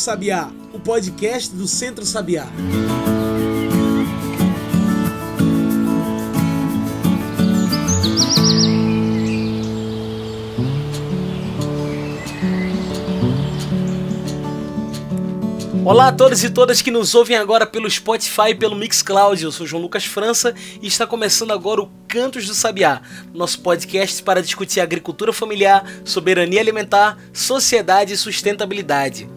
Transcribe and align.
Sabiá, 0.00 0.50
o 0.72 0.80
podcast 0.80 1.54
do 1.54 1.68
Centro 1.68 2.06
Sabiá. 2.06 2.46
Olá 15.84 16.08
a 16.08 16.12
todos 16.12 16.42
e 16.42 16.48
todas 16.48 16.80
que 16.80 16.90
nos 16.90 17.14
ouvem 17.14 17.36
agora 17.36 17.66
pelo 17.66 17.90
Spotify 17.90 18.50
e 18.50 18.54
pelo 18.54 18.74
Mixcloud. 18.74 19.44
Eu 19.44 19.52
sou 19.52 19.66
João 19.66 19.82
Lucas 19.82 20.06
França 20.06 20.54
e 20.80 20.86
está 20.86 21.06
começando 21.06 21.50
agora 21.50 21.82
o 21.82 21.90
Cantos 22.08 22.46
do 22.46 22.54
Sabiá, 22.54 23.02
nosso 23.34 23.60
podcast 23.60 24.22
para 24.22 24.40
discutir 24.40 24.80
agricultura 24.80 25.30
familiar, 25.30 25.84
soberania 26.06 26.60
alimentar, 26.60 27.18
sociedade 27.34 28.14
e 28.14 28.16
sustentabilidade. 28.16 29.28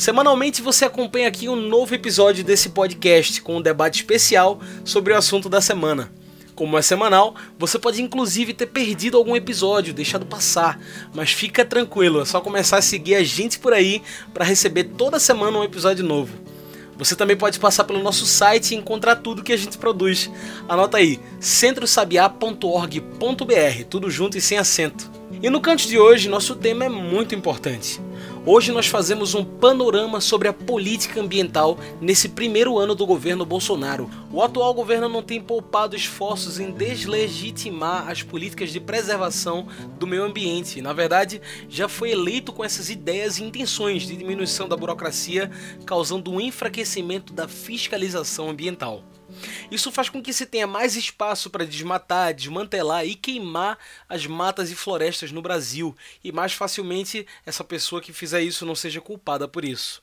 Semanalmente 0.00 0.62
você 0.62 0.86
acompanha 0.86 1.28
aqui 1.28 1.46
um 1.46 1.54
novo 1.54 1.94
episódio 1.94 2.42
desse 2.42 2.70
podcast 2.70 3.42
com 3.42 3.58
um 3.58 3.60
debate 3.60 3.96
especial 3.96 4.58
sobre 4.82 5.12
o 5.12 5.16
assunto 5.16 5.46
da 5.46 5.60
semana. 5.60 6.10
Como 6.54 6.78
é 6.78 6.80
semanal, 6.80 7.34
você 7.58 7.78
pode 7.78 8.00
inclusive 8.00 8.54
ter 8.54 8.64
perdido 8.64 9.18
algum 9.18 9.36
episódio, 9.36 9.92
deixado 9.92 10.24
passar, 10.24 10.80
mas 11.12 11.32
fica 11.32 11.66
tranquilo, 11.66 12.22
é 12.22 12.24
só 12.24 12.40
começar 12.40 12.78
a 12.78 12.82
seguir 12.82 13.14
a 13.14 13.22
gente 13.22 13.58
por 13.58 13.74
aí 13.74 14.00
para 14.32 14.42
receber 14.42 14.84
toda 14.84 15.20
semana 15.20 15.58
um 15.58 15.64
episódio 15.64 16.02
novo. 16.02 16.32
Você 16.96 17.14
também 17.14 17.36
pode 17.36 17.60
passar 17.60 17.84
pelo 17.84 18.02
nosso 18.02 18.24
site 18.24 18.70
e 18.70 18.78
encontrar 18.78 19.16
tudo 19.16 19.42
que 19.42 19.52
a 19.52 19.58
gente 19.58 19.76
produz. 19.76 20.30
Anota 20.66 20.96
aí, 20.96 21.20
centrosabiá.org.br, 21.40 23.84
tudo 23.90 24.10
junto 24.10 24.38
e 24.38 24.40
sem 24.40 24.56
acento. 24.56 25.10
E 25.42 25.50
no 25.50 25.60
canto 25.60 25.86
de 25.86 25.98
hoje, 25.98 26.26
nosso 26.26 26.56
tema 26.56 26.86
é 26.86 26.88
muito 26.88 27.34
importante. 27.34 28.00
Hoje 28.46 28.72
nós 28.72 28.86
fazemos 28.86 29.34
um 29.34 29.44
panorama 29.44 30.18
sobre 30.18 30.48
a 30.48 30.52
política 30.52 31.20
ambiental 31.20 31.78
nesse 32.00 32.26
primeiro 32.26 32.78
ano 32.78 32.94
do 32.94 33.04
governo 33.04 33.44
Bolsonaro. 33.44 34.08
O 34.32 34.42
atual 34.42 34.72
governo 34.72 35.10
não 35.10 35.22
tem 35.22 35.38
poupado 35.42 35.94
esforços 35.94 36.58
em 36.58 36.70
deslegitimar 36.70 38.08
as 38.08 38.22
políticas 38.22 38.72
de 38.72 38.80
preservação 38.80 39.68
do 39.98 40.06
meio 40.06 40.24
ambiente. 40.24 40.80
Na 40.80 40.94
verdade, 40.94 41.38
já 41.68 41.86
foi 41.86 42.12
eleito 42.12 42.50
com 42.50 42.64
essas 42.64 42.88
ideias 42.88 43.38
e 43.38 43.44
intenções 43.44 44.04
de 44.04 44.16
diminuição 44.16 44.66
da 44.66 44.76
burocracia, 44.76 45.50
causando 45.84 46.30
um 46.30 46.40
enfraquecimento 46.40 47.34
da 47.34 47.46
fiscalização 47.46 48.48
ambiental. 48.48 49.04
Isso 49.70 49.90
faz 49.90 50.08
com 50.08 50.22
que 50.22 50.32
se 50.32 50.46
tenha 50.46 50.66
mais 50.66 50.96
espaço 50.96 51.50
para 51.50 51.64
desmatar, 51.64 52.34
desmantelar 52.34 53.06
e 53.06 53.14
queimar 53.14 53.78
as 54.08 54.26
matas 54.26 54.70
e 54.70 54.74
florestas 54.74 55.32
no 55.32 55.42
Brasil, 55.42 55.96
e 56.22 56.32
mais 56.32 56.52
facilmente 56.52 57.26
essa 57.44 57.64
pessoa 57.64 58.00
que 58.00 58.12
fizer 58.12 58.42
isso 58.42 58.66
não 58.66 58.74
seja 58.74 59.00
culpada 59.00 59.46
por 59.46 59.64
isso. 59.64 60.02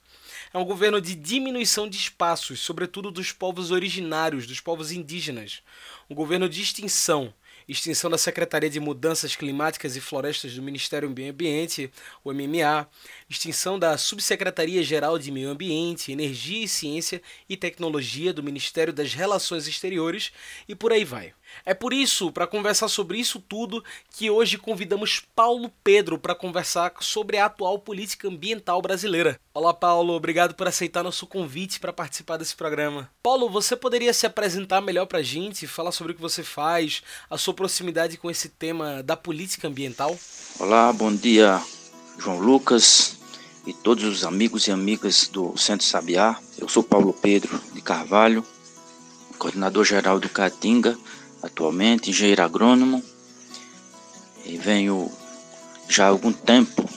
É 0.53 0.58
um 0.58 0.65
governo 0.65 1.02
de 1.02 1.15
diminuição 1.15 1.89
de 1.89 1.97
espaços, 1.97 2.59
sobretudo 2.59 3.11
dos 3.11 3.31
povos 3.31 3.71
originários, 3.71 4.45
dos 4.45 4.59
povos 4.59 4.91
indígenas. 4.91 5.61
Um 6.09 6.15
governo 6.15 6.47
de 6.47 6.61
extinção 6.61 7.33
extinção 7.68 8.10
da 8.10 8.18
Secretaria 8.18 8.70
de 8.70 8.80
Mudanças 8.80 9.36
Climáticas 9.36 9.96
e 9.96 10.02
Florestas 10.02 10.54
do 10.54 10.62
Ministério 10.62 11.10
do 11.10 11.16
Meio 11.16 11.32
Ambiente, 11.32 11.92
o 12.23 12.32
MMA, 12.32 12.88
extinção 13.30 13.78
da 13.78 13.98
Subsecretaria 13.98 14.82
Geral 14.84 15.20
de 15.20 15.32
Meio 15.32 15.50
Ambiente, 15.50 16.12
Energia 16.12 16.64
e 16.64 16.68
Ciência 16.68 17.22
e 17.50 17.58
Tecnologia 17.58 18.32
do 18.32 18.42
Ministério 18.44 18.94
das 18.94 19.14
Relações 19.14 19.68
Exteriores 19.68 20.32
e 20.68 20.76
por 20.76 20.92
aí 20.94 21.04
vai. 21.04 21.34
É 21.66 21.73
por 21.73 21.94
isso, 21.94 22.31
para 22.31 22.47
conversar 22.47 22.88
sobre 22.88 23.19
isso 23.19 23.39
tudo, 23.39 23.83
que 24.11 24.30
hoje 24.30 24.58
convidamos 24.58 25.22
Paulo 25.36 25.72
Pedro 25.83 26.17
para 26.17 26.36
conversar 26.36 26.94
sobre 26.99 27.38
a 27.38 27.45
atual 27.45 27.80
política 27.80 28.27
ambiental 28.27 28.81
brasileira. 28.81 29.39
Olá, 29.53 29.73
Paulo, 29.73 30.14
obrigado 30.14 30.53
por 30.55 30.67
aceitar 30.67 31.03
nosso 31.03 31.27
convite 31.27 31.80
para 31.80 31.94
participar 31.94 32.38
desse 32.38 32.55
programa. 32.55 33.09
Paulo, 33.23 33.49
você 33.49 33.76
poderia 33.76 34.14
se 34.14 34.26
apresentar 34.26 34.82
melhor 34.82 35.05
para 35.05 35.20
a 35.20 35.23
gente, 35.23 35.67
falar 35.67 35.92
sobre 35.92 36.14
o 36.14 36.15
que 36.15 36.21
você 36.21 36.43
faz, 36.43 37.02
a 37.30 37.37
sua 37.37 37.54
proximidade 37.54 38.17
com 38.17 38.30
esse 38.30 38.49
tema 38.49 39.02
da 39.03 39.17
política 39.17 39.67
ambiental? 39.67 40.17
Olá, 40.59 40.92
bom 40.93 41.14
dia, 41.14 41.61
João 42.20 42.39
Lucas 42.39 43.17
e 43.65 43.73
todos 43.73 44.05
os 44.05 44.23
amigos 44.23 44.67
e 44.67 44.71
amigas 44.71 45.27
do 45.27 45.58
Centro 45.58 45.86
Sabiá. 45.86 46.39
Eu 46.58 46.70
sou 46.70 46.82
Paulo 46.82 47.11
Pedro 47.14 47.61
de 47.73 47.82
Carvalho, 47.82 48.45
coordenador 49.37 49.83
geral 49.83 50.20
do 50.20 50.30
Caatinga 50.30 50.98
atualmente, 51.42 52.09
engenheiro 52.09 52.43
agrônomo, 52.43 53.03
e 54.45 54.58
venho 54.58 55.11
já 55.89 56.05
há 56.05 56.09
algum 56.09 56.31
tempo, 56.31 56.87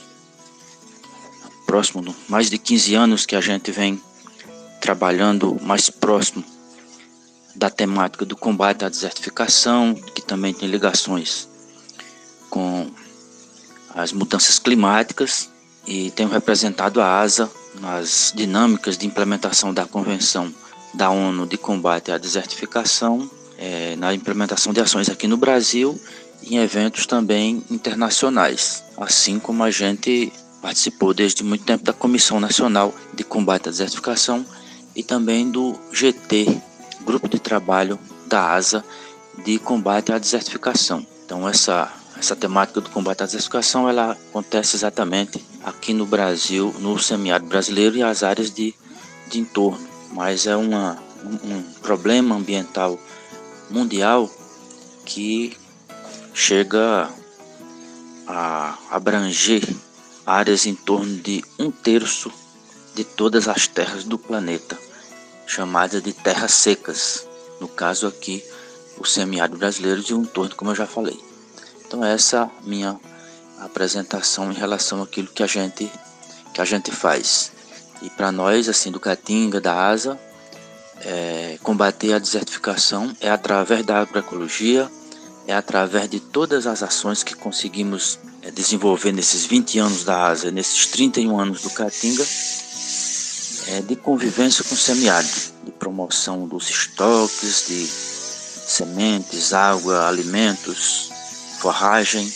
próximo, 1.65 2.15
mais 2.27 2.49
de 2.49 2.57
15 2.57 2.95
anos 2.95 3.25
que 3.25 3.35
a 3.35 3.41
gente 3.41 3.71
vem 3.71 4.01
trabalhando 4.81 5.57
mais 5.61 5.89
próximo 5.89 6.43
da 7.55 7.69
temática 7.69 8.25
do 8.25 8.35
combate 8.35 8.83
à 8.83 8.89
desertificação, 8.89 9.93
que 9.93 10.21
também 10.21 10.53
tem 10.53 10.67
ligações 10.69 11.47
com 12.49 12.89
as 13.93 14.11
mudanças 14.11 14.59
climáticas 14.59 15.49
e 15.85 16.11
tenho 16.11 16.29
representado 16.29 17.01
a 17.01 17.19
ASA 17.19 17.49
nas 17.79 18.33
dinâmicas 18.35 18.97
de 18.97 19.05
implementação 19.05 19.73
da 19.73 19.85
Convenção 19.85 20.53
da 20.93 21.09
ONU 21.09 21.45
de 21.45 21.57
combate 21.57 22.11
à 22.11 22.17
desertificação 22.17 23.29
é, 23.61 23.95
na 23.95 24.11
implementação 24.11 24.73
de 24.73 24.81
ações 24.81 25.07
aqui 25.07 25.27
no 25.27 25.37
Brasil 25.37 25.99
e 26.41 26.55
em 26.55 26.57
eventos 26.57 27.05
também 27.05 27.63
internacionais, 27.69 28.83
assim 28.97 29.39
como 29.39 29.63
a 29.63 29.69
gente 29.69 30.33
participou 30.59 31.13
desde 31.13 31.43
muito 31.43 31.63
tempo 31.63 31.83
da 31.83 31.93
Comissão 31.93 32.39
Nacional 32.39 32.93
de 33.13 33.23
Combate 33.23 33.69
à 33.69 33.71
Desertificação 33.71 34.43
e 34.95 35.03
também 35.03 35.49
do 35.49 35.79
GT, 35.91 36.59
Grupo 37.01 37.29
de 37.29 37.37
Trabalho 37.37 37.99
da 38.25 38.51
ASA 38.51 38.83
de 39.45 39.59
Combate 39.59 40.11
à 40.11 40.17
Desertificação. 40.17 41.05
Então 41.23 41.47
essa 41.47 41.93
essa 42.17 42.35
temática 42.35 42.79
do 42.79 42.89
combate 42.91 43.23
à 43.23 43.25
desertificação 43.25 43.89
ela 43.89 44.11
acontece 44.11 44.75
exatamente 44.75 45.43
aqui 45.63 45.91
no 45.91 46.05
Brasil, 46.05 46.73
no 46.79 46.99
semiárido 46.99 47.49
brasileiro 47.49 47.97
e 47.97 48.03
as 48.03 48.21
áreas 48.21 48.51
de, 48.51 48.75
de 49.27 49.39
entorno, 49.39 49.87
mas 50.13 50.45
é 50.45 50.55
uma, 50.55 50.99
um, 51.25 51.51
um 51.51 51.63
problema 51.81 52.35
ambiental 52.35 52.99
mundial 53.71 54.29
que 55.05 55.57
chega 56.33 57.09
a 58.27 58.77
abranger 58.89 59.67
áreas 60.25 60.65
em 60.65 60.75
torno 60.75 61.17
de 61.17 61.43
um 61.57 61.71
terço 61.71 62.31
de 62.93 63.03
todas 63.03 63.47
as 63.47 63.67
terras 63.67 64.03
do 64.03 64.17
planeta, 64.17 64.77
chamadas 65.47 66.01
de 66.03 66.13
terras 66.13 66.53
secas. 66.53 67.27
No 67.59 67.67
caso 67.67 68.07
aqui, 68.07 68.43
o 68.97 69.05
semiárido 69.05 69.57
brasileiro 69.57 70.01
de 70.01 70.13
um 70.13 70.23
torno, 70.23 70.55
como 70.55 70.71
eu 70.71 70.75
já 70.75 70.85
falei. 70.85 71.19
Então 71.85 72.03
essa 72.03 72.49
é 72.65 72.69
minha 72.69 72.99
apresentação 73.59 74.51
em 74.51 74.55
relação 74.55 75.01
àquilo 75.01 75.27
que 75.27 75.43
a 75.43 75.47
gente 75.47 75.91
que 76.53 76.61
a 76.61 76.65
gente 76.65 76.91
faz. 76.91 77.51
E 78.01 78.09
para 78.09 78.31
nós, 78.31 78.67
assim, 78.67 78.91
do 78.91 78.99
Caatinga, 78.99 79.61
da 79.61 79.87
ASA, 79.87 80.19
é, 81.05 81.57
combater 81.63 82.13
a 82.13 82.19
desertificação 82.19 83.15
é 83.19 83.29
através 83.29 83.85
da 83.85 83.99
agroecologia, 83.99 84.89
é 85.47 85.53
através 85.53 86.09
de 86.09 86.19
todas 86.19 86.67
as 86.67 86.83
ações 86.83 87.23
que 87.23 87.35
conseguimos 87.35 88.19
é, 88.41 88.51
desenvolver 88.51 89.11
nesses 89.11 89.45
20 89.45 89.79
anos 89.79 90.03
da 90.03 90.27
ASA, 90.27 90.51
nesses 90.51 90.85
31 90.87 91.39
anos 91.39 91.61
do 91.61 91.69
Caatinga, 91.71 92.25
é, 93.67 93.81
de 93.81 93.95
convivência 93.95 94.63
com 94.63 94.75
o 94.75 94.77
semiárido, 94.77 95.51
de 95.63 95.71
promoção 95.71 96.47
dos 96.47 96.69
estoques 96.69 97.65
de 97.67 97.85
sementes, 97.85 99.53
água, 99.53 100.07
alimentos, 100.07 101.11
forragem, 101.59 102.31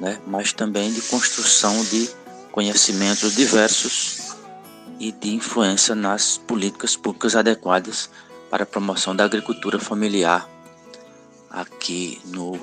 né, 0.00 0.18
mas 0.26 0.52
também 0.52 0.92
de 0.92 1.02
construção 1.02 1.84
de 1.84 2.08
conhecimentos 2.50 3.36
diversos 3.36 4.29
e 5.00 5.10
de 5.10 5.34
influência 5.34 5.94
nas 5.94 6.36
políticas 6.36 6.94
públicas 6.94 7.34
adequadas 7.34 8.10
para 8.50 8.64
a 8.64 8.66
promoção 8.66 9.16
da 9.16 9.24
agricultura 9.24 9.78
familiar 9.78 10.46
aqui 11.48 12.20
no 12.26 12.60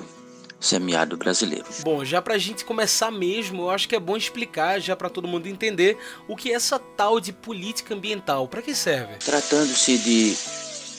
semiárido 0.60 1.16
brasileiro. 1.16 1.66
Bom, 1.82 2.04
já 2.04 2.22
para 2.22 2.34
a 2.34 2.38
gente 2.38 2.64
começar 2.64 3.10
mesmo, 3.10 3.62
eu 3.62 3.70
acho 3.70 3.88
que 3.88 3.96
é 3.96 4.00
bom 4.00 4.16
explicar 4.16 4.80
já 4.80 4.94
para 4.94 5.08
todo 5.08 5.26
mundo 5.26 5.48
entender 5.48 5.98
o 6.28 6.36
que 6.36 6.50
é 6.50 6.54
essa 6.54 6.78
tal 6.78 7.20
de 7.20 7.32
política 7.32 7.94
ambiental, 7.94 8.46
para 8.46 8.62
que 8.62 8.74
serve? 8.74 9.16
Tratando-se 9.16 9.98
de 9.98 10.36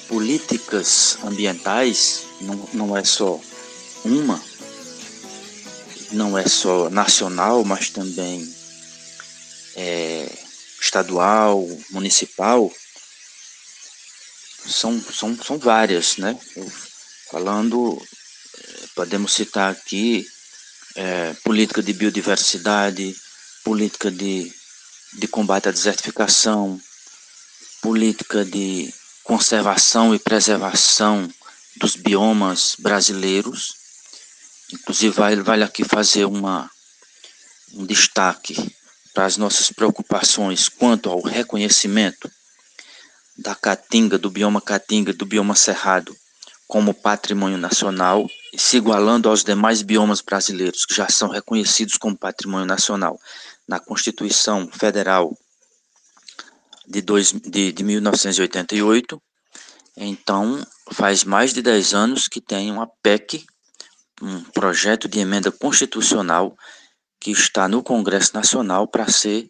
políticas 0.07 1.17
ambientais, 1.23 2.25
não, 2.41 2.69
não 2.73 2.97
é 2.97 3.03
só 3.03 3.39
uma, 4.03 4.41
não 6.11 6.37
é 6.37 6.47
só 6.47 6.89
nacional, 6.89 7.63
mas 7.63 7.89
também 7.89 8.47
é, 9.75 10.31
estadual, 10.81 11.65
municipal, 11.91 12.71
são, 14.65 15.01
são, 15.01 15.35
são 15.35 15.57
várias, 15.57 16.17
né? 16.17 16.37
Falando, 17.31 18.01
eh, 18.57 18.85
podemos 18.95 19.33
citar 19.33 19.71
aqui 19.71 20.25
é, 20.95 21.33
política 21.43 21.81
de 21.81 21.93
biodiversidade, 21.93 23.15
política 23.63 24.11
de 24.11 24.51
de 25.13 25.27
combate 25.27 25.69
à 25.69 25.71
desertificação, 25.71 26.79
política 27.81 28.45
de 28.45 28.93
conservação 29.23 30.13
e 30.13 30.19
preservação 30.19 31.29
dos 31.77 31.95
biomas 31.95 32.75
brasileiros. 32.77 33.75
Inclusive, 34.71 35.15
vale, 35.15 35.41
vale 35.41 35.63
aqui 35.63 35.83
fazer 35.83 36.25
uma, 36.25 36.69
um 37.73 37.85
destaque 37.85 38.75
para 39.13 39.25
as 39.25 39.37
nossas 39.37 39.71
preocupações 39.71 40.69
quanto 40.69 41.09
ao 41.09 41.21
reconhecimento 41.21 42.29
da 43.37 43.55
caatinga, 43.55 44.17
do 44.17 44.29
bioma 44.29 44.61
caatinga, 44.61 45.13
do 45.13 45.25
bioma 45.25 45.55
cerrado 45.55 46.15
como 46.67 46.93
patrimônio 46.93 47.57
nacional, 47.57 48.29
se 48.55 48.77
igualando 48.77 49.27
aos 49.27 49.43
demais 49.43 49.81
biomas 49.81 50.21
brasileiros 50.21 50.85
que 50.85 50.93
já 50.93 51.09
são 51.09 51.29
reconhecidos 51.29 51.97
como 51.97 52.15
patrimônio 52.15 52.67
nacional 52.67 53.19
na 53.67 53.79
Constituição 53.79 54.69
Federal 54.71 55.35
de, 56.87 57.01
dois, 57.01 57.31
de, 57.31 57.71
de 57.71 57.83
1988. 57.83 59.21
Então, 59.97 60.63
faz 60.91 61.23
mais 61.23 61.53
de 61.53 61.61
10 61.61 61.93
anos 61.93 62.27
que 62.27 62.39
tem 62.39 62.71
uma 62.71 62.87
PEC, 63.01 63.45
um 64.21 64.43
projeto 64.43 65.07
de 65.07 65.19
emenda 65.19 65.51
constitucional 65.51 66.55
que 67.19 67.31
está 67.31 67.67
no 67.67 67.83
Congresso 67.83 68.33
Nacional 68.33 68.87
para 68.87 69.09
ser 69.11 69.49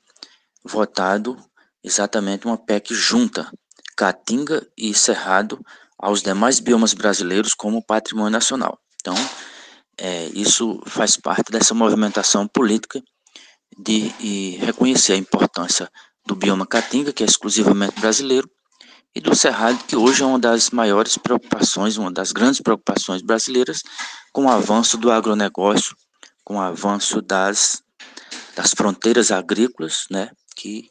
votado 0.64 1.38
exatamente 1.84 2.46
uma 2.46 2.58
PEC 2.58 2.94
junta, 2.94 3.52
Caatinga 3.96 4.66
e 4.78 4.94
Cerrado, 4.94 5.60
aos 5.98 6.22
demais 6.22 6.60
biomas 6.60 6.94
brasileiros 6.94 7.54
como 7.54 7.86
patrimônio 7.86 8.32
nacional. 8.32 8.80
Então, 9.00 9.16
é, 9.98 10.26
isso 10.34 10.82
faz 10.88 11.18
parte 11.18 11.52
dessa 11.52 11.74
movimentação 11.74 12.48
política 12.48 13.02
de, 13.78 14.58
reconhecer 14.60 15.14
a 15.14 15.18
importância 15.18 15.90
do 16.26 16.36
bioma 16.36 16.66
Caatinga, 16.66 17.12
que 17.12 17.24
é 17.24 17.26
exclusivamente 17.26 18.00
brasileiro, 18.00 18.50
e 19.14 19.20
do 19.20 19.36
Cerrado, 19.36 19.84
que 19.86 19.96
hoje 19.96 20.22
é 20.22 20.26
uma 20.26 20.40
das 20.40 20.70
maiores 20.70 21.18
preocupações, 21.18 21.98
uma 21.98 22.12
das 22.12 22.32
grandes 22.32 22.62
preocupações 22.62 23.22
brasileiras, 23.22 23.82
com 24.32 24.46
o 24.46 24.50
avanço 24.50 24.98
do 24.98 25.12
agronegócio, 25.12 25.96
com 26.50 26.56
o 26.56 26.62
avanço 26.62 27.22
das, 27.22 27.84
das 28.56 28.72
fronteiras 28.72 29.30
agrícolas, 29.30 30.08
né, 30.10 30.32
que 30.56 30.90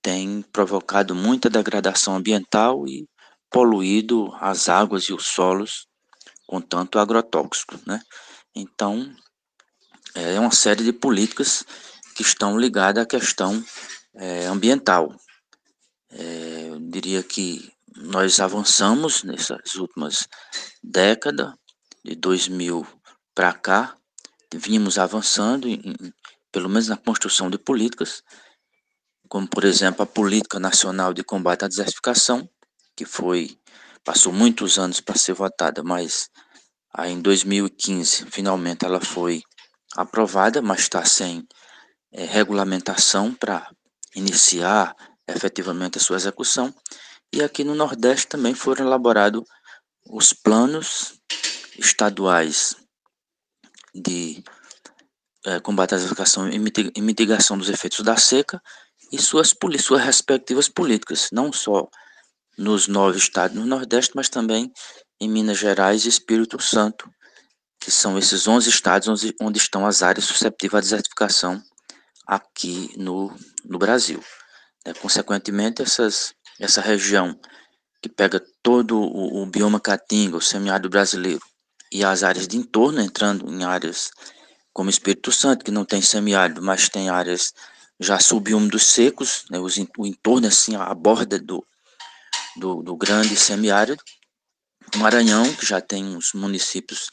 tem 0.00 0.40
provocado 0.50 1.14
muita 1.14 1.50
degradação 1.50 2.16
ambiental 2.16 2.88
e 2.88 3.06
poluído 3.50 4.34
as 4.40 4.66
águas 4.66 5.04
e 5.04 5.12
os 5.12 5.26
solos 5.26 5.86
com 6.46 6.58
tanto 6.58 6.98
agrotóxico, 6.98 7.78
né? 7.86 8.00
Então, 8.54 9.14
é 10.14 10.40
uma 10.40 10.50
série 10.50 10.82
de 10.82 10.92
políticas 10.94 11.64
que 12.16 12.22
estão 12.22 12.58
ligadas 12.58 13.02
à 13.02 13.06
questão 13.06 13.62
é, 14.14 14.46
ambiental. 14.46 15.14
É, 16.10 16.68
eu 16.70 16.80
diria 16.80 17.22
que 17.22 17.70
nós 17.94 18.40
avançamos 18.40 19.22
nessas 19.22 19.74
últimas 19.74 20.26
décadas, 20.82 21.52
de 22.02 22.14
2000 22.14 22.86
para 23.34 23.52
cá, 23.52 23.98
vínhamos 24.54 24.98
avançando, 24.98 25.68
em, 25.68 25.82
pelo 26.50 26.68
menos 26.68 26.88
na 26.88 26.96
construção 26.96 27.50
de 27.50 27.58
políticas, 27.58 28.22
como 29.28 29.46
por 29.46 29.64
exemplo 29.64 30.02
a 30.02 30.06
Política 30.06 30.58
Nacional 30.58 31.12
de 31.12 31.22
Combate 31.22 31.64
à 31.64 31.68
Desertificação, 31.68 32.48
que 32.96 33.04
foi 33.04 33.58
passou 34.04 34.32
muitos 34.32 34.78
anos 34.78 35.00
para 35.00 35.18
ser 35.18 35.34
votada, 35.34 35.82
mas 35.82 36.30
aí 36.94 37.12
em 37.12 37.20
2015 37.20 38.26
finalmente 38.30 38.84
ela 38.84 39.00
foi 39.00 39.42
aprovada, 39.94 40.62
mas 40.62 40.80
está 40.80 41.04
sem 41.04 41.46
é, 42.12 42.24
regulamentação 42.24 43.34
para 43.34 43.70
iniciar 44.14 44.94
efetivamente 45.26 45.98
a 45.98 46.00
sua 46.00 46.16
execução. 46.16 46.74
E 47.32 47.42
aqui 47.42 47.62
no 47.62 47.74
Nordeste 47.74 48.28
também 48.28 48.54
foram 48.54 48.86
elaborados 48.86 49.42
os 50.08 50.32
planos 50.32 51.20
estaduais 51.78 52.76
de 53.94 54.42
é, 55.46 55.60
combate 55.60 55.94
à 55.94 55.96
desertificação 55.96 56.48
e 56.48 57.00
mitigação 57.00 57.56
dos 57.56 57.68
efeitos 57.68 58.00
da 58.00 58.16
seca 58.16 58.60
e 59.12 59.18
suas, 59.18 59.54
suas 59.80 60.02
respectivas 60.02 60.68
políticas, 60.68 61.28
não 61.32 61.52
só 61.52 61.88
nos 62.56 62.88
nove 62.88 63.18
estados 63.18 63.56
no 63.56 63.64
Nordeste, 63.64 64.12
mas 64.14 64.28
também 64.28 64.72
em 65.20 65.28
Minas 65.28 65.58
Gerais 65.58 66.04
e 66.04 66.08
Espírito 66.08 66.60
Santo, 66.60 67.08
que 67.80 67.90
são 67.90 68.18
esses 68.18 68.46
11 68.46 68.68
estados 68.68 69.08
onde, 69.08 69.34
onde 69.40 69.58
estão 69.58 69.86
as 69.86 70.02
áreas 70.02 70.24
susceptíveis 70.26 70.78
à 70.78 70.80
desertificação 70.80 71.62
aqui 72.26 72.92
no, 72.96 73.34
no 73.64 73.78
Brasil. 73.78 74.22
É, 74.84 74.92
consequentemente, 74.92 75.82
essas, 75.82 76.34
essa 76.60 76.80
região 76.80 77.38
que 78.02 78.08
pega 78.08 78.44
todo 78.62 79.00
o, 79.00 79.42
o 79.42 79.46
bioma 79.46 79.80
caatinga, 79.80 80.36
o 80.36 80.42
semiárido 80.42 80.90
brasileiro, 80.90 81.40
e 81.92 82.04
as 82.04 82.22
áreas 82.22 82.46
de 82.46 82.56
entorno, 82.56 83.00
entrando 83.00 83.50
em 83.52 83.64
áreas 83.64 84.10
como 84.72 84.90
Espírito 84.90 85.32
Santo, 85.32 85.64
que 85.64 85.70
não 85.70 85.84
tem 85.84 86.00
semiárido, 86.00 86.62
mas 86.62 86.88
tem 86.88 87.08
áreas 87.08 87.52
já 87.98 88.20
subúmidos 88.20 88.84
secos, 88.86 89.44
né, 89.50 89.58
os, 89.58 89.76
o 89.96 90.06
entorno, 90.06 90.46
assim, 90.46 90.76
a 90.76 90.94
borda 90.94 91.38
do, 91.38 91.66
do, 92.56 92.82
do 92.82 92.96
grande 92.96 93.36
semiárido. 93.36 94.02
Maranhão, 94.96 95.52
que 95.54 95.66
já 95.66 95.80
tem 95.80 96.04
uns 96.04 96.32
municípios 96.32 97.10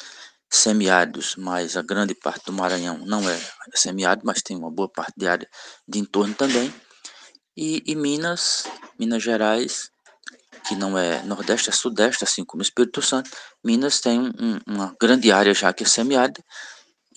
semiáridos, 0.50 1.36
mas 1.36 1.76
a 1.76 1.82
grande 1.82 2.14
parte 2.16 2.46
do 2.46 2.54
Maranhão 2.54 3.00
não 3.00 3.28
é 3.30 3.40
semiárido, 3.74 4.26
mas 4.26 4.42
tem 4.42 4.56
uma 4.56 4.72
boa 4.72 4.88
parte 4.88 5.14
de 5.18 5.28
área 5.28 5.50
de 5.88 6.00
entorno 6.00 6.34
também. 6.34 6.74
E, 7.58 7.84
e 7.86 7.96
Minas, 7.96 8.66
Minas 9.00 9.24
Gerais, 9.24 9.90
que 10.68 10.76
não 10.76 10.98
é 10.98 11.24
Nordeste, 11.24 11.70
é 11.70 11.74
Sudeste, 11.74 12.24
assim 12.24 12.44
como 12.44 12.62
Espírito 12.62 13.02
Santo. 13.02 13.30
Minas 13.64 14.00
tem 14.00 14.20
um, 14.20 14.60
uma 14.68 14.96
grande 15.00 15.32
área 15.32 15.54
já 15.54 15.74
que 15.74 15.84
é 15.84 15.88
semiárida 15.88 16.42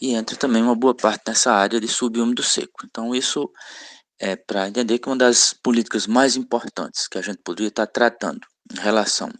e 0.00 0.14
entra 0.14 0.36
também 0.36 0.62
uma 0.62 0.74
boa 0.76 0.94
parte 0.94 1.24
nessa 1.26 1.52
área 1.52 1.80
de 1.80 1.88
subúmido 1.88 2.42
seco. 2.42 2.84
Então 2.84 3.14
isso 3.14 3.50
é 4.20 4.36
para 4.36 4.68
entender 4.68 4.98
que 4.98 5.08
uma 5.08 5.16
das 5.16 5.54
políticas 5.62 6.06
mais 6.06 6.36
importantes 6.36 7.08
que 7.08 7.18
a 7.18 7.22
gente 7.22 7.40
poderia 7.44 7.68
estar 7.68 7.86
tratando 7.86 8.40
em 8.72 8.80
relação 8.80 9.30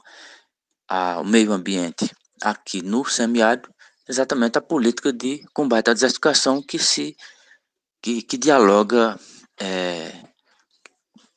ao 0.88 1.24
meio 1.24 1.52
ambiente 1.52 2.10
aqui 2.42 2.82
no 2.82 3.04
semiárido, 3.04 3.68
exatamente 4.08 4.56
a 4.56 4.62
política 4.62 5.12
de 5.12 5.42
combate 5.52 5.90
à 5.90 5.94
desertificação 5.94 6.62
que 6.62 6.78
se 6.78 7.14
que, 8.00 8.22
que 8.22 8.38
dialoga 8.38 9.18
é, 9.60 10.12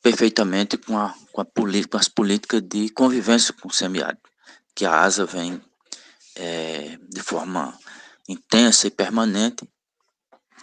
perfeitamente 0.02 0.76
com, 0.76 0.98
a, 0.98 1.14
com, 1.32 1.40
a 1.40 1.44
com 1.44 1.96
as 1.96 2.08
políticas 2.08 2.60
de 2.60 2.88
convivência 2.90 3.54
com 3.54 3.68
o 3.68 3.72
semiárido, 3.72 4.20
que 4.74 4.84
a 4.84 5.00
ASA 5.00 5.24
vem 5.24 5.60
é, 6.34 6.98
de 7.08 7.22
forma 7.22 7.78
intensa 8.28 8.86
e 8.86 8.90
permanente 8.90 9.66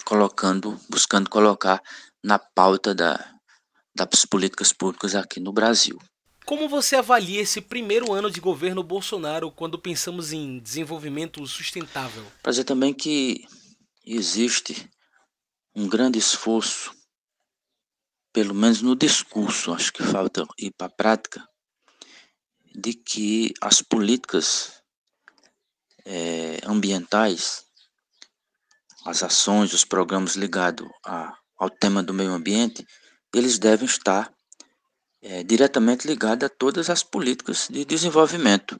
colocando, 0.03 0.79
buscando 0.89 1.29
colocar 1.29 1.81
na 2.23 2.37
pauta 2.37 2.93
da, 2.93 3.33
das 3.95 4.25
políticas 4.25 4.73
públicas 4.73 5.15
aqui 5.15 5.39
no 5.39 5.53
Brasil. 5.53 5.99
Como 6.45 6.67
você 6.67 6.95
avalia 6.95 7.41
esse 7.41 7.61
primeiro 7.61 8.11
ano 8.11 8.31
de 8.31 8.39
governo 8.41 8.81
Bolsonaro 8.81 9.51
quando 9.51 9.77
pensamos 9.77 10.33
em 10.33 10.57
desenvolvimento 10.57 11.45
sustentável? 11.45 12.25
Para 12.41 12.51
dizer 12.51 12.63
também 12.63 12.91
que 12.91 13.45
existe 14.03 14.89
um 15.75 15.87
grande 15.87 16.17
esforço, 16.17 16.91
pelo 18.39 18.55
menos 18.55 18.81
no 18.81 18.95
discurso, 18.95 19.73
acho 19.73 19.91
que 19.91 20.01
falta 20.01 20.47
ir 20.57 20.71
para 20.71 20.87
a 20.87 20.89
prática, 20.89 21.45
de 22.73 22.93
que 22.93 23.53
as 23.59 23.81
políticas 23.81 24.81
é, 26.05 26.61
ambientais, 26.65 27.65
as 29.05 29.23
ações, 29.23 29.73
os 29.73 29.83
programas 29.83 30.37
ligados 30.37 30.87
a 31.05 31.37
ao 31.57 31.69
tema 31.69 32.01
do 32.01 32.13
meio 32.13 32.31
ambiente, 32.31 32.87
eles 33.35 33.59
devem 33.59 33.85
estar 33.85 34.33
é, 35.21 35.43
diretamente 35.43 36.07
ligados 36.07 36.45
a 36.45 36.49
todas 36.49 36.89
as 36.89 37.03
políticas 37.03 37.67
de 37.69 37.83
desenvolvimento. 37.83 38.79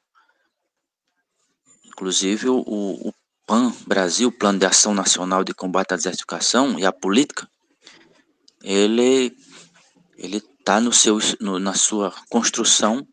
Inclusive, 1.84 2.48
o, 2.48 2.63
o 2.66 3.13
PAN 3.46 3.74
Brasil, 3.86 4.32
Plano 4.32 4.60
de 4.60 4.66
Ação 4.66 4.94
Nacional 4.94 5.44
de 5.44 5.54
Combate 5.54 5.94
à 5.94 5.98
Desertificação 5.98 6.80
e 6.80 6.86
a 6.86 6.94
política, 6.94 7.46
ele 8.63 9.36
ele 10.20 10.38
está 10.38 10.82
no 10.82 10.92
na 11.60 11.74
sua 11.74 12.14
construção 12.30 13.08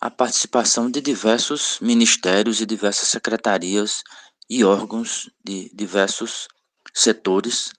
a 0.00 0.10
participação 0.10 0.88
de 0.88 1.00
diversos 1.00 1.78
ministérios 1.80 2.60
e 2.60 2.66
diversas 2.66 3.08
secretarias 3.08 4.02
e 4.48 4.64
órgãos 4.64 5.28
de 5.44 5.70
diversos 5.74 6.46
setores 6.94 7.72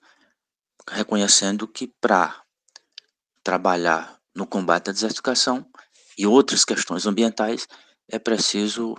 reconhecendo 0.90 1.66
que 1.66 1.90
para 2.00 2.42
trabalhar 3.42 4.18
no 4.34 4.46
combate 4.46 4.90
à 4.90 4.92
desertificação 4.92 5.66
e 6.18 6.26
outras 6.26 6.64
questões 6.64 7.06
ambientais 7.06 7.66
é 8.10 8.18
preciso 8.18 8.94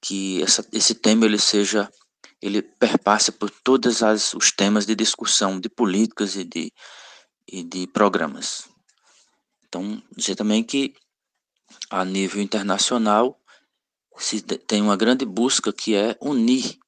que 0.00 0.42
essa, 0.42 0.66
esse 0.72 0.94
tema 0.94 1.26
ele 1.26 1.38
seja 1.38 1.88
ele 2.42 2.60
perpasse 2.60 3.30
por 3.32 3.50
todos 3.50 4.02
os 4.34 4.50
temas 4.50 4.84
de 4.84 4.94
discussão 4.94 5.58
de 5.58 5.68
políticas 5.68 6.36
e 6.36 6.44
de, 6.44 6.72
e 7.48 7.62
de 7.62 7.86
programas. 7.86 8.75
Então, 9.76 10.02
dizer 10.16 10.34
também 10.34 10.64
que 10.64 10.94
a 11.90 12.02
nível 12.02 12.40
internacional 12.40 13.38
se 14.16 14.40
tem 14.40 14.80
uma 14.80 14.96
grande 14.96 15.26
busca 15.26 15.70
que 15.70 15.94
é 15.94 16.16
unir 16.18 16.78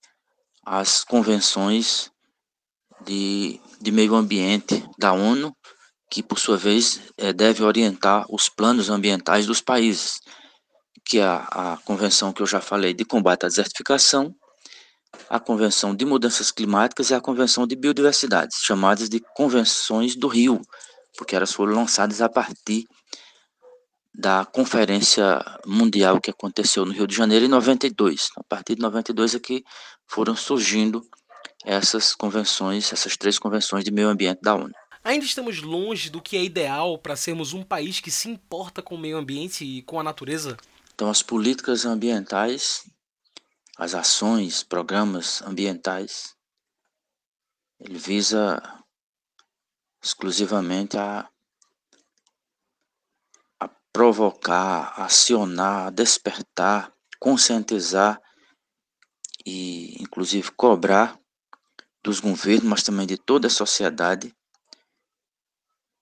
as 0.64 1.04
convenções 1.04 2.10
de, 3.04 3.60
de 3.78 3.92
meio 3.92 4.14
ambiente 4.14 4.82
da 4.98 5.12
ONU, 5.12 5.54
que 6.10 6.22
por 6.22 6.38
sua 6.38 6.56
vez 6.56 7.02
é, 7.18 7.30
deve 7.30 7.62
orientar 7.62 8.24
os 8.30 8.48
planos 8.48 8.88
ambientais 8.88 9.44
dos 9.44 9.60
países, 9.60 10.18
que 11.04 11.18
é 11.18 11.24
a, 11.24 11.74
a 11.74 11.76
convenção 11.84 12.32
que 12.32 12.40
eu 12.40 12.46
já 12.46 12.62
falei 12.62 12.94
de 12.94 13.04
combate 13.04 13.44
à 13.44 13.48
desertificação, 13.48 14.34
a 15.28 15.38
convenção 15.38 15.94
de 15.94 16.06
mudanças 16.06 16.50
climáticas 16.50 17.10
e 17.10 17.14
a 17.14 17.20
convenção 17.20 17.66
de 17.66 17.76
biodiversidade, 17.76 18.54
chamadas 18.58 19.10
de 19.10 19.20
convenções 19.36 20.16
do 20.16 20.26
Rio, 20.26 20.62
porque 21.18 21.34
elas 21.34 21.52
foram 21.52 21.74
lançadas 21.74 22.22
a 22.22 22.28
partir 22.28 22.86
da 24.14 24.44
Conferência 24.44 25.44
Mundial 25.66 26.20
que 26.20 26.30
aconteceu 26.30 26.86
no 26.86 26.92
Rio 26.92 27.08
de 27.08 27.14
Janeiro 27.14 27.44
em 27.44 27.48
92. 27.48 28.30
A 28.36 28.44
partir 28.44 28.76
de 28.76 28.82
92 28.82 29.34
é 29.34 29.40
que 29.40 29.64
foram 30.06 30.36
surgindo 30.36 31.04
essas 31.64 32.14
convenções, 32.14 32.92
essas 32.92 33.16
três 33.16 33.36
convenções 33.36 33.84
de 33.84 33.90
meio 33.90 34.08
ambiente 34.08 34.40
da 34.40 34.54
ONU. 34.54 34.72
Ainda 35.02 35.24
estamos 35.24 35.60
longe 35.60 36.08
do 36.08 36.22
que 36.22 36.36
é 36.36 36.44
ideal 36.44 36.96
para 36.98 37.16
sermos 37.16 37.52
um 37.52 37.64
país 37.64 37.98
que 37.98 38.12
se 38.12 38.28
importa 38.28 38.80
com 38.80 38.94
o 38.94 38.98
meio 38.98 39.16
ambiente 39.16 39.64
e 39.64 39.82
com 39.82 39.98
a 39.98 40.04
natureza? 40.04 40.56
Então, 40.94 41.10
as 41.10 41.22
políticas 41.22 41.84
ambientais, 41.84 42.84
as 43.76 43.94
ações, 43.94 44.62
programas 44.62 45.42
ambientais, 45.42 46.34
ele 47.80 47.98
visa 47.98 48.77
exclusivamente 50.02 50.96
a 50.96 51.28
provocar, 53.98 54.94
acionar, 55.00 55.90
despertar, 55.90 56.92
conscientizar 57.18 58.20
e, 59.44 60.00
inclusive, 60.00 60.52
cobrar 60.52 61.18
dos 62.00 62.20
governos, 62.20 62.64
mas 62.64 62.82
também 62.84 63.08
de 63.08 63.16
toda 63.16 63.48
a 63.48 63.50
sociedade, 63.50 64.32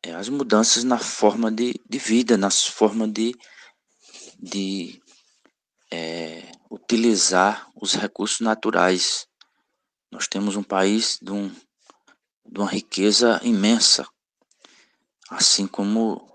é, 0.02 0.14
as 0.14 0.28
mudanças 0.28 0.84
na 0.84 0.98
forma 0.98 1.50
de, 1.50 1.80
de 1.88 1.98
vida, 1.98 2.36
na 2.36 2.50
forma 2.50 3.08
de, 3.08 3.34
de 4.38 5.00
é, 5.90 6.52
utilizar 6.70 7.66
os 7.74 7.94
recursos 7.94 8.40
naturais. 8.40 9.26
Nós 10.12 10.28
temos 10.28 10.54
um 10.54 10.62
país 10.62 11.18
de, 11.22 11.32
um, 11.32 11.50
de 12.48 12.60
uma 12.60 12.70
riqueza 12.70 13.40
imensa, 13.42 14.06
assim 15.30 15.66
como 15.66 16.26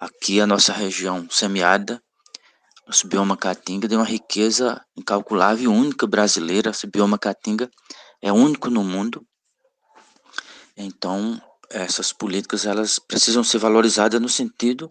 Aqui 0.00 0.40
a 0.40 0.46
nossa 0.46 0.72
região 0.72 1.28
semiárida, 1.30 2.02
nosso 2.86 3.06
bioma 3.06 3.36
caatinga 3.36 3.86
tem 3.86 3.98
uma 3.98 4.06
riqueza 4.06 4.82
incalculável 4.96 5.64
e 5.64 5.68
única 5.68 6.06
brasileira. 6.06 6.70
Esse 6.70 6.86
bioma 6.86 7.18
caatinga 7.18 7.68
é 8.22 8.32
único 8.32 8.70
no 8.70 8.82
mundo. 8.82 9.22
Então, 10.74 11.38
essas 11.68 12.14
políticas 12.14 12.64
elas 12.64 12.98
precisam 12.98 13.44
ser 13.44 13.58
valorizadas 13.58 14.18
no 14.18 14.28
sentido 14.28 14.90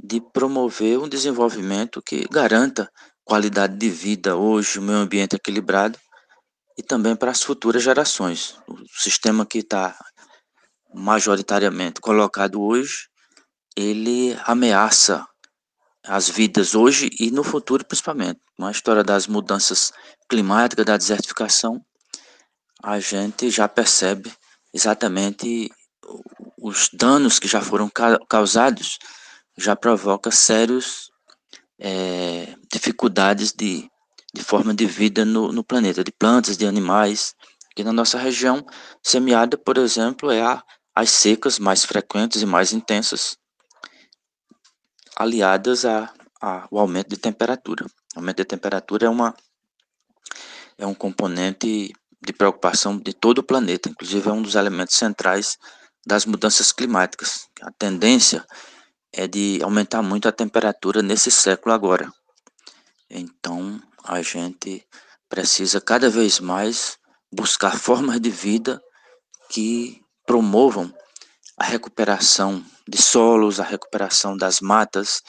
de 0.00 0.20
promover 0.32 1.00
um 1.00 1.08
desenvolvimento 1.08 2.00
que 2.00 2.24
garanta 2.30 2.88
qualidade 3.24 3.76
de 3.76 3.90
vida 3.90 4.36
hoje, 4.36 4.78
o 4.78 4.82
meio 4.82 4.98
ambiente 4.98 5.34
equilibrado 5.34 5.98
e 6.78 6.82
também 6.82 7.14
para 7.16 7.30
as 7.30 7.42
futuras 7.42 7.82
gerações. 7.82 8.56
O 8.66 8.76
sistema 8.88 9.44
que 9.46 9.58
está 9.58 9.96
majoritariamente 10.92 12.00
colocado 12.00 12.60
hoje 12.60 13.10
ele 13.76 14.36
ameaça 14.44 15.26
as 16.04 16.28
vidas 16.28 16.74
hoje 16.74 17.10
e 17.18 17.30
no 17.30 17.44
futuro 17.44 17.84
principalmente. 17.84 18.40
Com 18.56 18.66
a 18.66 18.70
história 18.70 19.02
das 19.02 19.26
mudanças 19.26 19.92
climáticas, 20.28 20.84
da 20.84 20.96
desertificação, 20.96 21.84
a 22.82 22.98
gente 22.98 23.50
já 23.50 23.68
percebe 23.68 24.32
exatamente 24.72 25.70
os 26.58 26.90
danos 26.92 27.38
que 27.38 27.48
já 27.48 27.60
foram 27.60 27.90
causados, 28.28 28.98
já 29.56 29.76
provoca 29.76 30.30
sérios 30.30 31.10
é, 31.78 32.54
dificuldades 32.70 33.52
de, 33.52 33.89
de 34.34 34.42
forma 34.42 34.74
de 34.74 34.86
vida 34.86 35.24
no, 35.24 35.52
no 35.52 35.64
planeta, 35.64 36.04
de 36.04 36.12
plantas, 36.12 36.56
de 36.56 36.66
animais. 36.66 37.34
Aqui 37.70 37.84
na 37.84 37.92
nossa 37.92 38.18
região 38.18 38.64
semiada, 39.02 39.56
por 39.56 39.78
exemplo, 39.78 40.30
é 40.30 40.42
a, 40.42 40.62
as 40.94 41.10
secas 41.10 41.58
mais 41.58 41.84
frequentes 41.84 42.42
e 42.42 42.46
mais 42.46 42.72
intensas, 42.72 43.36
aliadas 45.16 45.84
a, 45.84 46.12
a, 46.40 46.68
ao 46.70 46.78
aumento 46.78 47.08
de 47.08 47.16
temperatura. 47.16 47.86
O 48.14 48.18
aumento 48.18 48.38
de 48.38 48.44
temperatura 48.44 49.06
é, 49.06 49.08
uma, 49.08 49.34
é 50.78 50.86
um 50.86 50.94
componente 50.94 51.92
de 52.22 52.32
preocupação 52.32 52.98
de 52.98 53.14
todo 53.14 53.38
o 53.38 53.42
planeta, 53.42 53.88
inclusive 53.88 54.28
é 54.28 54.32
um 54.32 54.42
dos 54.42 54.54
elementos 54.54 54.96
centrais 54.96 55.56
das 56.06 56.26
mudanças 56.26 56.72
climáticas. 56.72 57.48
A 57.62 57.70
tendência 57.70 58.44
é 59.12 59.26
de 59.26 59.60
aumentar 59.62 60.02
muito 60.02 60.28
a 60.28 60.32
temperatura 60.32 61.02
nesse 61.02 61.30
século 61.30 61.74
agora. 61.74 62.12
Então, 63.08 63.80
a 64.10 64.22
gente 64.22 64.84
precisa 65.28 65.80
cada 65.80 66.10
vez 66.10 66.40
mais 66.40 66.98
buscar 67.32 67.78
formas 67.78 68.20
de 68.20 68.28
vida 68.28 68.82
que 69.48 70.00
promovam 70.26 70.92
a 71.56 71.64
recuperação 71.64 72.64
de 72.88 73.00
solos, 73.00 73.60
a 73.60 73.64
recuperação 73.64 74.36
das 74.36 74.60
matas, 74.60 75.22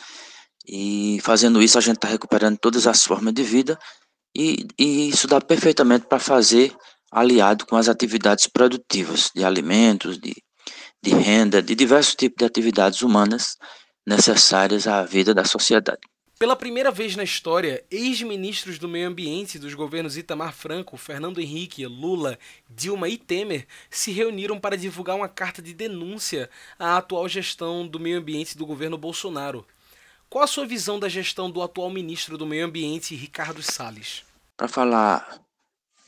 e 0.68 1.20
fazendo 1.22 1.62
isso 1.62 1.78
a 1.78 1.82
gente 1.82 1.98
está 1.98 2.08
recuperando 2.08 2.58
todas 2.58 2.88
as 2.88 3.04
formas 3.04 3.34
de 3.34 3.44
vida, 3.44 3.78
e, 4.36 4.66
e 4.80 5.10
isso 5.10 5.28
dá 5.28 5.40
perfeitamente 5.40 6.08
para 6.08 6.20
fazer 6.20 6.76
aliado 7.12 7.66
com 7.66 7.76
as 7.76 7.90
atividades 7.90 8.48
produtivas 8.48 9.30
de 9.36 9.44
alimentos, 9.44 10.18
de, 10.18 10.34
de 11.04 11.12
renda, 11.12 11.62
de 11.62 11.76
diversos 11.76 12.16
tipos 12.16 12.38
de 12.40 12.46
atividades 12.46 13.02
humanas 13.02 13.58
necessárias 14.08 14.88
à 14.88 15.04
vida 15.04 15.34
da 15.34 15.44
sociedade. 15.44 16.00
Pela 16.42 16.56
primeira 16.56 16.90
vez 16.90 17.16
na 17.16 17.24
história, 17.24 17.86
ex-ministros 17.92 18.80
do 18.80 18.88
meio 18.88 19.08
ambiente 19.08 19.60
dos 19.60 19.76
governos 19.76 20.18
Itamar 20.18 20.52
Franco, 20.52 20.98
Fernando 20.98 21.40
Henrique, 21.40 21.86
Lula, 21.86 22.36
Dilma 22.68 23.08
e 23.08 23.16
Temer 23.16 23.68
se 23.92 24.12
reuniram 24.12 24.60
para 24.60 24.76
divulgar 24.76 25.16
uma 25.16 25.30
carta 25.30 25.62
de 25.62 25.72
denúncia 25.72 26.50
à 26.80 26.98
atual 26.98 27.30
gestão 27.30 27.88
do 27.88 28.00
meio 28.00 28.18
ambiente 28.18 28.58
do 28.58 28.66
governo 28.66 28.98
Bolsonaro. 28.98 29.64
Qual 30.28 30.44
a 30.44 30.48
sua 30.48 30.66
visão 30.66 31.00
da 31.00 31.08
gestão 31.08 31.52
do 31.52 31.62
atual 31.62 31.92
ministro 31.92 32.40
do 32.40 32.48
Meio 32.48 32.66
Ambiente, 32.66 33.14
Ricardo 33.14 33.62
Salles? 33.62 34.24
Para 34.58 34.68
falar 34.68 35.40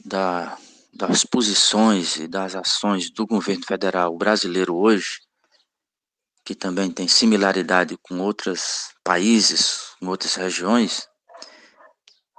da, 0.03 0.57
das 0.91 1.23
posições 1.23 2.15
e 2.15 2.27
das 2.27 2.55
ações 2.55 3.11
do 3.11 3.27
governo 3.27 3.63
federal 3.67 4.17
brasileiro 4.17 4.75
hoje, 4.75 5.19
que 6.45 6.53
também 6.53 6.91
tem 6.91 7.07
similaridade 7.07 7.97
com 8.01 8.19
outros 8.19 8.91
países, 9.03 9.79
com 9.99 10.07
outras 10.07 10.35
regiões, 10.35 11.07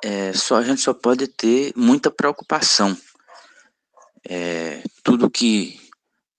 é, 0.05 0.33
só 0.35 0.57
a 0.57 0.63
gente 0.63 0.83
só 0.83 0.93
pode 0.93 1.27
ter 1.29 1.73
muita 1.75 2.11
preocupação. 2.11 2.97
É, 4.29 4.83
tudo 5.03 5.31
que 5.31 5.81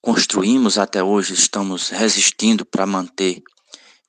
construímos 0.00 0.78
até 0.78 1.02
hoje 1.02 1.34
estamos 1.34 1.88
resistindo 1.88 2.64
para 2.64 2.86
manter 2.86 3.42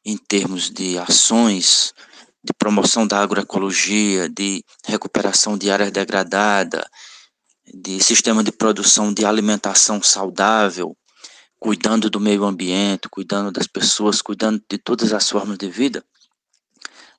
em 0.05 0.15
termos 0.15 0.69
de 0.69 0.97
ações 0.99 1.93
de 2.43 2.53
promoção 2.53 3.05
da 3.05 3.19
agroecologia, 3.19 4.29
de 4.29 4.63
recuperação 4.85 5.57
de 5.57 5.71
áreas 5.71 5.91
degradadas, 5.91 6.85
de 7.73 8.01
sistema 8.01 8.43
de 8.43 8.51
produção 8.51 9.11
de 9.11 9.25
alimentação 9.25 10.01
saudável, 10.01 10.95
cuidando 11.59 12.09
do 12.09 12.19
meio 12.19 12.43
ambiente, 12.45 13.09
cuidando 13.09 13.51
das 13.51 13.67
pessoas, 13.67 14.21
cuidando 14.21 14.61
de 14.69 14.77
todas 14.77 15.13
as 15.13 15.29
formas 15.29 15.57
de 15.57 15.69
vida, 15.69 16.03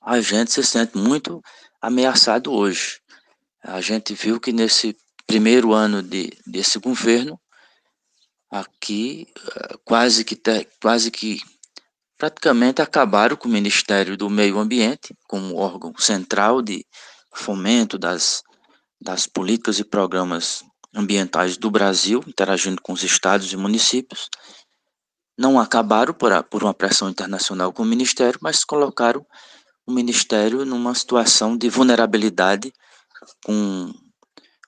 a 0.00 0.20
gente 0.20 0.52
se 0.52 0.62
sente 0.62 0.96
muito 0.96 1.42
ameaçado 1.80 2.52
hoje. 2.52 3.00
A 3.62 3.80
gente 3.80 4.14
viu 4.14 4.40
que 4.40 4.52
nesse 4.52 4.96
primeiro 5.26 5.72
ano 5.72 6.02
de, 6.02 6.32
desse 6.46 6.78
governo, 6.78 7.38
aqui 8.50 9.26
eh, 9.36 9.76
quase 9.84 10.24
que, 10.24 10.40
quase 10.80 11.10
que 11.10 11.40
praticamente 12.16 12.80
acabaram 12.80 13.36
com 13.36 13.48
o 13.48 13.52
Ministério 13.52 14.16
do 14.16 14.30
Meio 14.30 14.58
Ambiente, 14.58 15.14
como 15.28 15.56
órgão 15.56 15.92
central 15.98 16.62
de 16.62 16.86
fomento 17.34 17.98
das, 17.98 18.42
das 19.00 19.26
políticas 19.26 19.78
e 19.78 19.84
programas 19.84 20.64
ambientais 20.94 21.56
do 21.56 21.70
Brasil, 21.70 22.22
interagindo 22.26 22.80
com 22.82 22.92
os 22.92 23.02
estados 23.02 23.52
e 23.52 23.56
municípios, 23.56 24.28
não 25.36 25.60
acabaram 25.60 26.12
por, 26.12 26.32
a, 26.32 26.42
por 26.42 26.64
uma 26.64 26.74
pressão 26.74 27.08
internacional 27.08 27.72
com 27.72 27.82
o 27.82 27.86
Ministério, 27.86 28.38
mas 28.42 28.64
colocaram 28.64 29.24
o 29.86 29.92
Ministério 29.92 30.64
numa 30.64 30.94
situação 30.94 31.56
de 31.56 31.68
vulnerabilidade 31.70 32.72
com, 33.44 33.92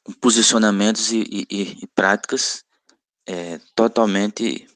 com 0.02 0.12
posicionamentos 0.14 1.12
e, 1.12 1.22
e, 1.22 1.78
e 1.82 1.86
práticas 1.94 2.64
é, 3.26 3.60
totalmente 3.74 4.66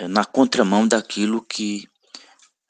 na 0.00 0.24
contramão 0.24 0.86
daquilo 0.86 1.42
que 1.42 1.88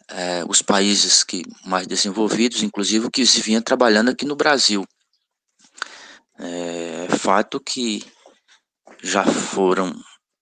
é, 0.09 0.45
os 0.49 0.63
países 0.63 1.23
que 1.23 1.43
mais 1.65 1.87
desenvolvidos, 1.87 2.63
inclusive 2.63 3.11
que 3.11 3.27
se 3.27 3.43
vinha 3.43 3.61
trabalhando 3.61 4.11
aqui 4.11 4.25
no 4.25 4.37
Brasil. 4.37 4.87
É 6.39 7.09
fato 7.19 7.61
que 7.61 8.05
já 9.03 9.25
foram 9.25 9.95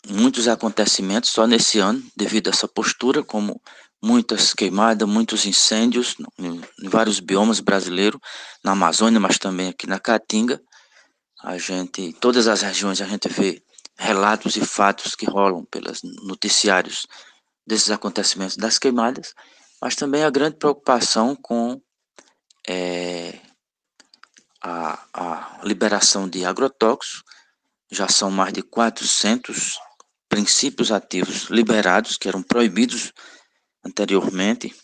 muitos 0.09 0.47
acontecimentos 0.47 1.31
só 1.31 1.47
nesse 1.47 1.79
ano 1.79 2.03
devido 2.17 2.49
a 2.49 2.51
essa 2.51 2.69
postura, 2.69 3.23
como 3.23 3.61
muitas 4.03 4.55
queimadas, 4.55 5.09
muitos 5.09 5.47
incêndios 5.47 6.17
em, 6.39 6.61
vários 6.89 7.19
biomas 7.19 7.61
brasileiros, 7.61 8.21
na 8.63 8.73
Amazônia, 8.73 9.19
mas 9.19 9.39
também 9.39 9.69
aqui 9.69 9.87
na 9.87 9.99
Caatinga. 9.99 10.61
A 11.43 11.59
gente, 11.59 12.03
em 12.03 12.13
todas 12.13 12.47
as 12.47 12.63
regiões 12.63 13.01
a 13.01 13.07
gente 13.07 13.29
vê 13.29 13.63
relatos 13.99 14.57
e 14.57 14.61
fatos 14.61 15.15
que 15.15 15.27
rolam 15.27 15.65
pelos 15.65 16.01
noticiários 16.23 17.07
desses 17.67 17.91
acontecimentos 17.91 18.57
das 18.57 18.79
queimadas, 18.79 19.35
mas 19.81 19.97
também 19.97 20.23
a 20.23 20.31
grande 20.31 20.57
preocupação 20.57 21.35
com 21.35 21.81
é, 22.69 23.39
a, 24.67 24.99
a 25.13 25.61
liberação 25.65 26.29
de 26.29 26.45
agrotóxicos. 26.45 27.23
Já 27.91 28.09
são 28.09 28.31
mais 28.31 28.53
de 28.53 28.63
400 28.63 29.79
princípios 30.29 30.91
ativos 30.91 31.45
liberados, 31.45 32.17
que 32.17 32.29
eram 32.29 32.43
proibidos 32.43 33.13
anteriormente 33.85 34.75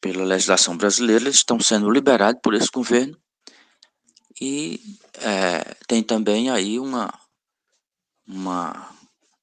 pela 0.00 0.24
legislação 0.24 0.76
brasileira, 0.76 1.24
eles 1.24 1.36
estão 1.36 1.58
sendo 1.60 1.90
liberados 1.90 2.40
por 2.42 2.54
esse 2.54 2.68
governo. 2.72 3.18
E 4.40 4.80
é, 5.18 5.74
tem 5.86 6.02
também 6.02 6.48
aí 6.48 6.78
uma, 6.78 7.12
uma, 8.26 8.88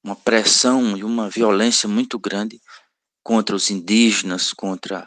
uma 0.02 0.16
pressão 0.16 0.96
e 0.96 1.04
uma 1.04 1.28
violência 1.28 1.88
muito 1.88 2.18
grande 2.18 2.60
contra 3.22 3.54
os 3.54 3.70
indígenas, 3.70 4.52
contra 4.52 5.06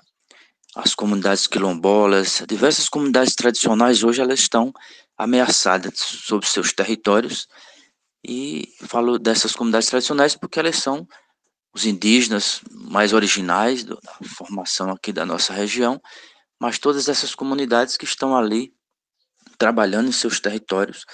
as 0.75 0.95
comunidades 0.95 1.47
quilombolas, 1.47 2.43
diversas 2.47 2.87
comunidades 2.87 3.35
tradicionais 3.35 4.03
hoje 4.03 4.21
elas 4.21 4.39
estão 4.39 4.71
ameaçadas 5.17 5.99
sobre 5.99 6.47
seus 6.47 6.71
territórios 6.71 7.47
e 8.25 8.73
falo 8.87 9.19
dessas 9.19 9.53
comunidades 9.53 9.89
tradicionais 9.89 10.35
porque 10.35 10.59
elas 10.59 10.77
são 10.77 11.07
os 11.73 11.85
indígenas 11.85 12.61
mais 12.71 13.13
originais 13.13 13.83
da 13.83 13.97
formação 14.35 14.89
aqui 14.91 15.11
da 15.11 15.25
nossa 15.25 15.53
região, 15.53 16.01
mas 16.59 16.77
todas 16.77 17.07
essas 17.07 17.33
comunidades 17.33 17.97
que 17.97 18.05
estão 18.05 18.35
ali 18.35 18.73
trabalhando 19.57 20.09
em 20.09 20.13
seus 20.13 20.39
territórios 20.39 21.05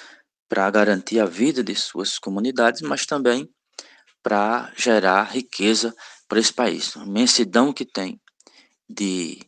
para 0.50 0.70
garantir 0.70 1.20
a 1.20 1.26
vida 1.26 1.64
de 1.64 1.76
suas 1.76 2.18
comunidades, 2.18 2.82
mas 2.82 3.06
também 3.06 3.50
para 4.24 4.72
gerar 4.76 5.24
riqueza 5.24 5.96
para 6.28 6.40
esse 6.40 6.54
país. 6.54 6.96
A 6.98 7.04
imensidão 7.04 7.72
que 7.72 7.86
tem 7.86 8.20
de 8.90 9.40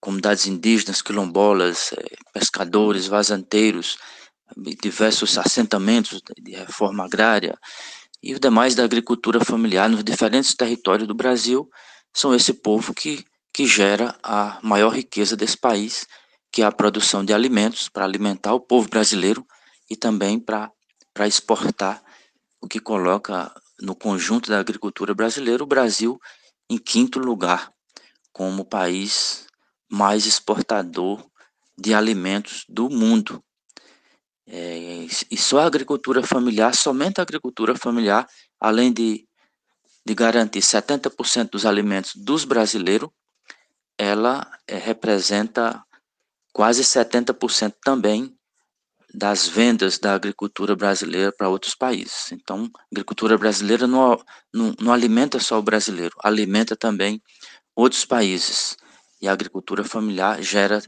comunidades 0.00 0.46
indígenas, 0.46 1.02
quilombolas, 1.02 1.92
eh, 1.92 2.16
pescadores, 2.32 3.06
vazanteiros, 3.06 3.98
diversos 4.82 5.36
assentamentos 5.36 6.22
de 6.38 6.52
reforma 6.52 7.04
agrária 7.04 7.58
e 8.22 8.32
os 8.32 8.40
demais 8.40 8.74
da 8.74 8.84
agricultura 8.84 9.44
familiar 9.44 9.88
nos 9.88 10.02
diferentes 10.02 10.54
territórios 10.54 11.06
do 11.06 11.14
Brasil, 11.14 11.68
são 12.14 12.34
esse 12.34 12.52
povo 12.52 12.92
que, 12.92 13.24
que 13.52 13.66
gera 13.66 14.18
a 14.22 14.58
maior 14.62 14.90
riqueza 14.90 15.36
desse 15.36 15.56
país, 15.56 16.06
que 16.50 16.62
é 16.62 16.64
a 16.64 16.72
produção 16.72 17.24
de 17.24 17.32
alimentos 17.32 17.88
para 17.88 18.04
alimentar 18.04 18.54
o 18.54 18.60
povo 18.60 18.88
brasileiro 18.88 19.46
e 19.88 19.96
também 19.96 20.40
para 20.40 20.72
exportar, 21.26 22.02
o 22.60 22.66
que 22.66 22.80
coloca 22.80 23.52
no 23.80 23.94
conjunto 23.94 24.50
da 24.50 24.58
agricultura 24.58 25.14
brasileira 25.14 25.62
o 25.62 25.66
Brasil 25.66 26.18
em 26.68 26.76
quinto 26.76 27.20
lugar 27.20 27.70
como 28.38 28.64
país 28.64 29.48
mais 29.90 30.24
exportador 30.24 31.28
de 31.76 31.92
alimentos 31.92 32.64
do 32.68 32.88
mundo. 32.88 33.42
É, 34.46 35.08
e 35.28 35.36
só 35.36 35.58
a 35.58 35.66
agricultura 35.66 36.22
familiar, 36.22 36.72
somente 36.72 37.18
a 37.18 37.22
agricultura 37.22 37.74
familiar, 37.74 38.28
além 38.60 38.92
de, 38.92 39.26
de 40.06 40.14
garantir 40.14 40.60
70% 40.60 41.50
dos 41.50 41.66
alimentos 41.66 42.12
dos 42.14 42.44
brasileiros, 42.44 43.10
ela 43.98 44.48
é, 44.68 44.78
representa 44.78 45.82
quase 46.52 46.84
70% 46.84 47.74
também 47.82 48.32
das 49.12 49.48
vendas 49.48 49.98
da 49.98 50.14
agricultura 50.14 50.76
brasileira 50.76 51.32
para 51.36 51.48
outros 51.48 51.74
países. 51.74 52.30
Então, 52.30 52.70
a 52.72 52.84
agricultura 52.92 53.36
brasileira 53.36 53.88
não, 53.88 54.16
não, 54.54 54.76
não 54.78 54.92
alimenta 54.92 55.40
só 55.40 55.58
o 55.58 55.62
brasileiro, 55.62 56.14
alimenta 56.22 56.76
também 56.76 57.20
outros 57.78 58.04
países. 58.04 58.76
E 59.22 59.28
a 59.28 59.32
agricultura 59.32 59.84
familiar 59.84 60.42
gera, 60.42 60.82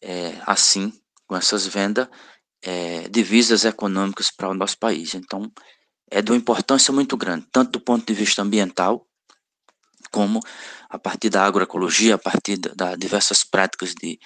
é, 0.00 0.40
assim, 0.46 0.92
com 1.26 1.36
essas 1.36 1.66
vendas, 1.66 2.08
é, 2.62 3.08
divisas 3.08 3.64
econômicas 3.64 4.30
para 4.30 4.48
o 4.48 4.54
nosso 4.54 4.78
país. 4.78 5.14
Então, 5.14 5.50
é 6.08 6.22
de 6.22 6.30
uma 6.30 6.38
importância 6.38 6.92
muito 6.92 7.16
grande, 7.16 7.46
tanto 7.50 7.72
do 7.72 7.80
ponto 7.80 8.06
de 8.06 8.14
vista 8.14 8.42
ambiental, 8.42 9.04
como 10.12 10.40
a 10.88 10.98
partir 10.98 11.30
da 11.30 11.44
agroecologia, 11.44 12.14
a 12.14 12.18
partir 12.18 12.56
das 12.56 12.74
da 12.76 12.94
diversas 12.94 13.42
práticas 13.42 13.92
de 13.92 14.18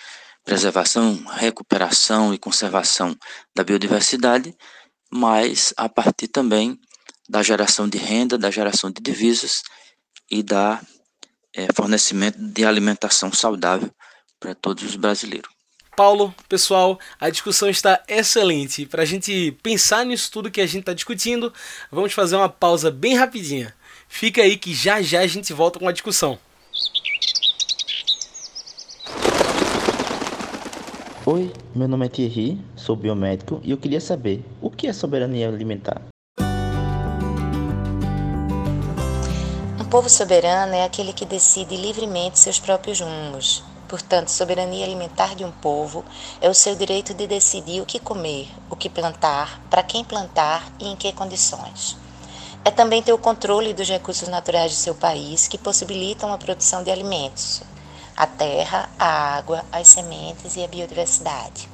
preservação, 0.45 1.25
recuperação 1.25 2.35
e 2.35 2.39
conservação 2.39 3.17
da 3.55 3.65
biodiversidade, 3.65 4.55
mas 5.11 5.73
a 5.77 5.89
partir 5.89 6.29
também 6.29 6.79
da 7.29 7.43
geração 7.43 7.89
de 7.89 7.97
renda, 7.97 8.37
da 8.37 8.51
geração 8.51 8.91
de 8.91 9.01
divisas 9.01 9.63
e 10.31 10.43
da 10.43 10.81
é, 11.55 11.69
fornecimento 11.75 12.39
de 12.39 12.65
alimentação 12.65 13.33
saudável 13.33 13.91
para 14.39 14.55
todos 14.55 14.85
os 14.85 14.97
brasileiros. 14.97 15.51
Paulo, 15.97 16.35
pessoal, 16.49 16.99
a 17.21 17.29
discussão 17.29 17.69
está 17.69 18.03
excelente. 18.09 18.87
Para 18.87 19.03
a 19.03 19.05
gente 19.05 19.53
pensar 19.63 20.07
nisso 20.07 20.31
tudo 20.31 20.51
que 20.51 20.61
a 20.61 20.67
gente 20.67 20.81
está 20.81 20.95
discutindo, 20.95 21.53
vamos 21.91 22.13
fazer 22.13 22.37
uma 22.37 22.49
pausa 22.49 22.91
bem 22.91 23.15
rapidinha. 23.17 23.75
Fica 24.09 24.43
aí 24.43 24.57
que 24.57 24.73
já 24.73 25.03
já 25.03 25.21
a 25.21 25.27
gente 25.27 25.53
volta 25.53 25.79
com 25.79 25.87
a 25.87 25.93
discussão. 25.93 26.39
Oi, 31.27 31.53
meu 31.77 31.87
nome 31.87 32.07
é 32.07 32.09
Thierry, 32.09 32.59
sou 32.75 32.97
biomédico 32.97 33.61
e 33.63 33.71
eu 33.71 33.77
queria 33.77 34.01
saber 34.01 34.43
o 34.61 34.71
que 34.71 34.87
é 34.87 34.93
soberania 34.93 35.49
alimentar. 35.49 36.10
Povo 39.91 40.09
soberano 40.09 40.73
é 40.73 40.85
aquele 40.85 41.13
que 41.13 41.25
decide 41.25 41.77
livremente 41.77 42.39
seus 42.39 42.61
próprios 42.61 43.01
rumos, 43.01 43.65
Portanto, 43.89 44.29
soberania 44.29 44.85
alimentar 44.85 45.35
de 45.35 45.45
um 45.45 45.51
povo 45.51 46.05
é 46.41 46.49
o 46.49 46.55
seu 46.55 46.77
direito 46.77 47.13
de 47.13 47.27
decidir 47.27 47.81
o 47.81 47.85
que 47.85 47.99
comer, 47.99 48.49
o 48.71 48.77
que 48.77 48.89
plantar, 48.89 49.61
para 49.69 49.83
quem 49.83 50.05
plantar 50.05 50.71
e 50.79 50.87
em 50.87 50.95
que 50.95 51.11
condições. 51.11 51.97
É 52.65 52.71
também 52.71 53.03
ter 53.03 53.13
o 53.13 53.19
controle 53.19 53.75
dos 53.75 53.89
recursos 53.89 54.29
naturais 54.29 54.71
de 54.71 54.77
seu 54.77 54.95
país 54.95 55.49
que 55.49 55.59
possibilitam 55.59 56.33
a 56.33 56.39
produção 56.39 56.85
de 56.85 56.91
alimentos, 56.93 57.63
a 58.17 58.29
terra, 58.29 58.89
a 58.97 59.37
água, 59.37 59.65
as 59.73 59.89
sementes 59.89 60.55
e 60.55 60.63
a 60.63 60.69
biodiversidade. 60.69 61.69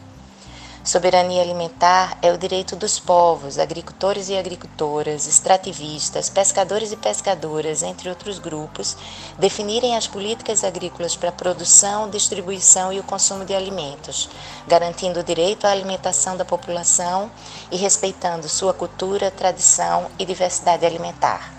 Soberania 0.87 1.42
alimentar 1.42 2.16
é 2.22 2.31
o 2.33 2.38
direito 2.38 2.77
dos 2.77 2.96
povos, 2.96 3.59
agricultores 3.59 4.29
e 4.29 4.38
agricultoras, 4.38 5.27
extrativistas, 5.27 6.31
pescadores 6.31 6.92
e 6.92 6.96
pescadoras, 6.96 7.83
entre 7.83 8.09
outros 8.09 8.38
grupos, 8.38 8.96
definirem 9.37 9.96
as 9.96 10.07
políticas 10.07 10.62
agrícolas 10.62 11.16
para 11.16 11.31
a 11.31 11.33
produção, 11.33 12.09
distribuição 12.09 12.92
e 12.92 13.01
o 13.01 13.03
consumo 13.03 13.44
de 13.44 13.53
alimentos, 13.53 14.31
garantindo 14.68 15.18
o 15.18 15.25
direito 15.25 15.66
à 15.66 15.72
alimentação 15.72 16.37
da 16.37 16.44
população 16.44 17.33
e 17.68 17.77
respeitando 17.77 18.49
sua 18.49 18.72
cultura, 18.72 19.29
tradição 19.29 20.07
e 20.20 20.25
diversidade 20.25 20.87
alimentar. 20.87 21.53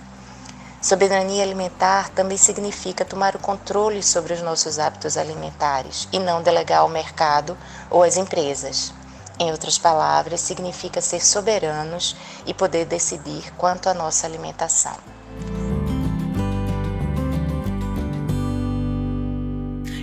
Soberania 0.81 1.43
alimentar 1.43 2.11
também 2.11 2.37
significa 2.37 3.03
tomar 3.03 3.35
o 3.35 3.39
controle 3.39 4.01
sobre 4.01 4.33
os 4.33 4.41
nossos 4.41 4.79
hábitos 4.79 5.17
alimentares 5.17 6.07
e 6.13 6.17
não 6.17 6.41
delegar 6.41 6.79
ao 6.79 6.87
mercado 6.87 7.57
ou 7.89 8.03
às 8.03 8.15
empresas. 8.15 8.93
Em 9.39 9.51
outras 9.51 9.77
palavras, 9.77 10.41
significa 10.41 10.99
ser 10.99 11.23
soberanos 11.23 12.15
e 12.45 12.53
poder 12.53 12.85
decidir 12.85 13.53
quanto 13.55 13.87
à 13.87 13.93
nossa 13.93 14.25
alimentação. 14.25 14.97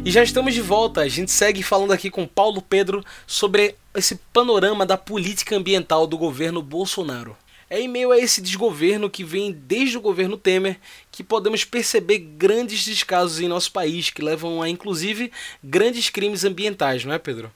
E 0.04 0.10
já 0.10 0.22
estamos 0.22 0.54
de 0.54 0.60
volta. 0.60 1.00
A 1.00 1.08
gente 1.08 1.32
segue 1.32 1.62
falando 1.62 1.92
aqui 1.92 2.10
com 2.10 2.26
Paulo 2.26 2.60
Pedro 2.60 3.02
sobre 3.26 3.74
esse 3.94 4.16
panorama 4.32 4.84
da 4.84 4.98
política 4.98 5.56
ambiental 5.56 6.06
do 6.06 6.18
governo 6.18 6.62
Bolsonaro. 6.62 7.34
É 7.70 7.80
em 7.80 7.88
meio 7.88 8.12
a 8.12 8.18
esse 8.18 8.42
desgoverno 8.42 9.08
que 9.08 9.24
vem 9.24 9.50
desde 9.50 9.96
o 9.96 10.00
governo 10.00 10.36
Temer 10.36 10.78
que 11.10 11.24
podemos 11.24 11.64
perceber 11.64 12.18
grandes 12.18 12.84
descasos 12.84 13.40
em 13.40 13.48
nosso 13.48 13.72
país 13.72 14.10
que 14.10 14.22
levam 14.22 14.62
a 14.62 14.68
inclusive 14.68 15.32
grandes 15.62 16.10
crimes 16.10 16.44
ambientais, 16.44 17.04
não 17.04 17.14
é, 17.14 17.18
Pedro? 17.18 17.50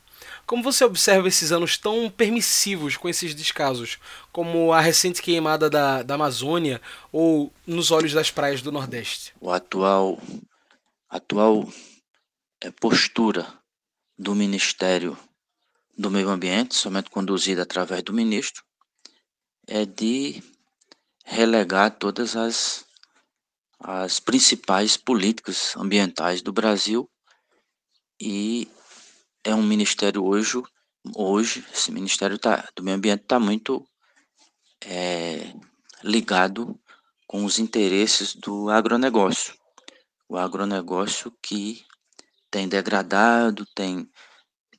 Como 0.48 0.62
você 0.62 0.82
observa 0.82 1.28
esses 1.28 1.52
anos 1.52 1.76
tão 1.76 2.08
permissivos 2.08 2.96
com 2.96 3.06
esses 3.06 3.34
descasos, 3.34 3.98
como 4.32 4.72
a 4.72 4.80
recente 4.80 5.20
queimada 5.20 5.68
da, 5.68 6.02
da 6.02 6.14
Amazônia 6.14 6.80
ou 7.12 7.52
nos 7.66 7.90
olhos 7.90 8.14
das 8.14 8.30
praias 8.30 8.62
do 8.62 8.72
Nordeste? 8.72 9.34
O 9.42 9.50
atual, 9.50 10.18
atual 11.06 11.70
é, 12.62 12.70
postura 12.70 13.46
do 14.18 14.34
Ministério 14.34 15.18
do 15.98 16.10
Meio 16.10 16.30
Ambiente, 16.30 16.74
somente 16.74 17.10
conduzida 17.10 17.60
através 17.60 18.02
do 18.02 18.14
ministro, 18.14 18.64
é 19.66 19.84
de 19.84 20.42
relegar 21.26 21.90
todas 21.98 22.36
as, 22.36 22.86
as 23.78 24.18
principais 24.18 24.96
políticas 24.96 25.76
ambientais 25.76 26.40
do 26.40 26.54
Brasil 26.54 27.06
e 28.18 28.66
é 29.48 29.54
um 29.54 29.62
ministério 29.62 30.24
hoje, 30.24 30.62
hoje 31.16 31.64
esse 31.72 31.90
ministério 31.90 32.38
tá, 32.38 32.68
do 32.76 32.82
meio 32.82 32.98
ambiente 32.98 33.22
está 33.22 33.40
muito 33.40 33.82
é, 34.84 35.54
ligado 36.04 36.78
com 37.26 37.46
os 37.46 37.58
interesses 37.58 38.34
do 38.34 38.68
agronegócio. 38.68 39.54
O 40.28 40.36
agronegócio 40.36 41.32
que 41.42 41.82
tem 42.50 42.68
degradado, 42.68 43.64
tem, 43.74 44.06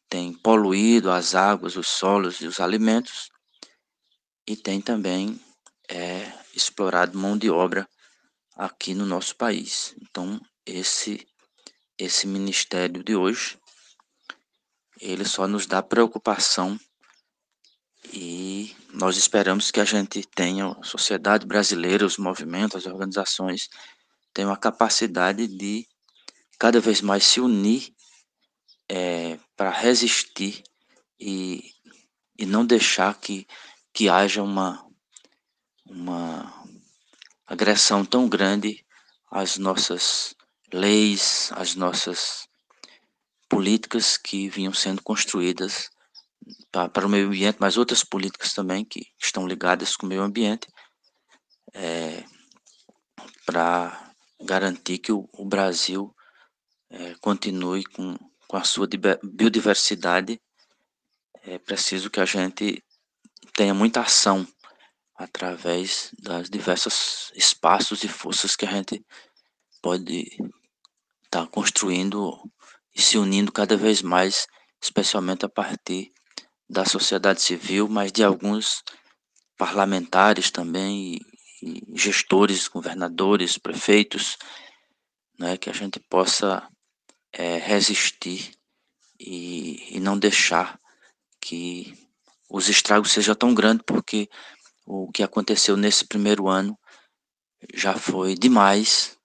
tem 0.08 0.34
poluído 0.34 1.10
as 1.10 1.34
águas, 1.34 1.76
os 1.76 1.88
solos 1.88 2.40
e 2.40 2.46
os 2.46 2.60
alimentos, 2.60 3.32
e 4.48 4.56
tem 4.56 4.80
também 4.80 5.40
é, 5.90 6.32
explorado 6.56 7.18
mão 7.18 7.36
de 7.36 7.50
obra 7.50 7.90
aqui 8.56 8.94
no 8.94 9.06
nosso 9.06 9.36
país. 9.36 9.96
Então, 10.00 10.40
esse, 10.64 11.28
esse 11.98 12.28
ministério 12.28 13.04
de 13.04 13.16
hoje 13.16 13.59
ele 15.00 15.26
só 15.26 15.48
nos 15.48 15.66
dá 15.66 15.82
preocupação 15.82 16.80
e 18.12 18.76
nós 18.94 19.18
esperamos 19.18 19.72
que 19.72 19.80
a 19.80 19.86
gente 19.86 20.24
tenha, 20.36 20.68
a 20.68 20.84
sociedade 20.84 21.46
brasileira, 21.46 22.06
os 22.06 22.18
movimentos, 22.18 22.86
as 22.86 22.92
organizações, 22.92 23.70
tenham 24.34 24.52
a 24.52 24.58
capacidade 24.58 25.48
de 25.48 25.88
cada 26.58 26.80
vez 26.80 27.02
mais 27.02 27.24
se 27.24 27.40
unir 27.40 27.94
é, 28.90 29.40
para 29.56 29.70
resistir 29.70 30.64
e, 31.20 31.72
e 32.38 32.46
não 32.46 32.66
deixar 32.66 33.14
que, 33.20 33.48
que 33.94 34.10
haja 34.10 34.42
uma, 34.42 34.86
uma 35.86 36.52
agressão 37.46 38.04
tão 38.04 38.28
grande 38.28 38.84
às 39.32 39.58
nossas 39.58 40.36
leis, 40.74 41.52
às 41.54 41.76
nossas 41.76 42.49
políticas 43.50 44.16
que 44.16 44.48
vinham 44.48 44.74
sendo 44.74 45.02
construídas 45.02 45.90
para 46.72 47.06
o 47.06 47.10
meio 47.10 47.28
ambiente, 47.28 47.58
mas 47.60 47.78
outras 47.78 48.04
políticas 48.04 48.54
também 48.54 48.86
que 48.86 49.08
estão 49.20 49.48
ligadas 49.48 49.98
com 49.98 50.06
o 50.06 50.10
meio 50.10 50.22
ambiente, 50.22 50.68
é, 51.74 52.24
para 53.46 54.14
garantir 54.40 55.00
que 55.00 55.12
o, 55.12 55.28
o 55.34 55.46
Brasil 55.46 56.16
é, 56.90 57.16
continue 57.20 57.84
com, 57.84 58.18
com 58.48 58.58
a 58.58 58.64
sua 58.64 58.88
biodiversidade. 59.24 60.40
É 61.44 61.58
preciso 61.58 62.10
que 62.10 62.20
a 62.20 62.26
gente 62.26 62.84
tenha 63.54 63.74
muita 63.74 64.02
ação 64.02 64.48
através 65.16 66.12
das 66.20 66.50
diversos 66.50 67.32
espaços 67.36 68.04
e 68.04 68.08
forças 68.08 68.56
que 68.56 68.66
a 68.66 68.72
gente 68.72 69.04
pode 69.82 70.28
estar 71.26 71.46
tá 71.46 71.48
construindo 71.48 72.40
e 72.96 73.02
se 73.02 73.18
unindo 73.18 73.52
cada 73.52 73.78
vez 73.78 74.02
mais, 74.02 74.48
especialmente 74.82 75.46
a 75.46 75.50
partir 75.50 76.12
da 76.70 76.86
sociedade 76.86 77.42
civil, 77.42 77.88
mas 77.88 78.12
de 78.12 78.24
alguns 78.24 78.84
parlamentares 79.58 80.52
também, 80.52 81.16
e, 81.16 81.22
e 81.62 81.98
gestores, 81.98 82.68
governadores, 82.68 83.58
prefeitos, 83.58 84.38
né, 85.38 85.58
que 85.58 85.70
a 85.70 85.74
gente 85.74 86.00
possa 86.00 86.68
é, 87.34 87.58
resistir 87.58 88.54
e, 89.20 89.96
e 89.96 90.00
não 90.00 90.18
deixar 90.18 90.80
que 91.42 91.94
os 92.50 92.68
estragos 92.70 93.12
sejam 93.12 93.36
tão 93.36 93.54
grandes, 93.54 93.84
porque 93.86 94.30
o 94.86 95.12
que 95.12 95.24
aconteceu 95.24 95.78
nesse 95.78 96.06
primeiro 96.06 96.48
ano 96.48 96.78
já 97.74 97.96
foi 97.96 98.36
demais 98.36 99.19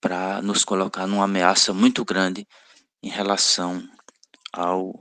para 0.00 0.40
nos 0.42 0.64
colocar 0.64 1.06
numa 1.06 1.24
ameaça 1.24 1.72
muito 1.72 2.04
grande 2.04 2.46
em 3.02 3.08
relação 3.08 3.86
aos 4.52 4.94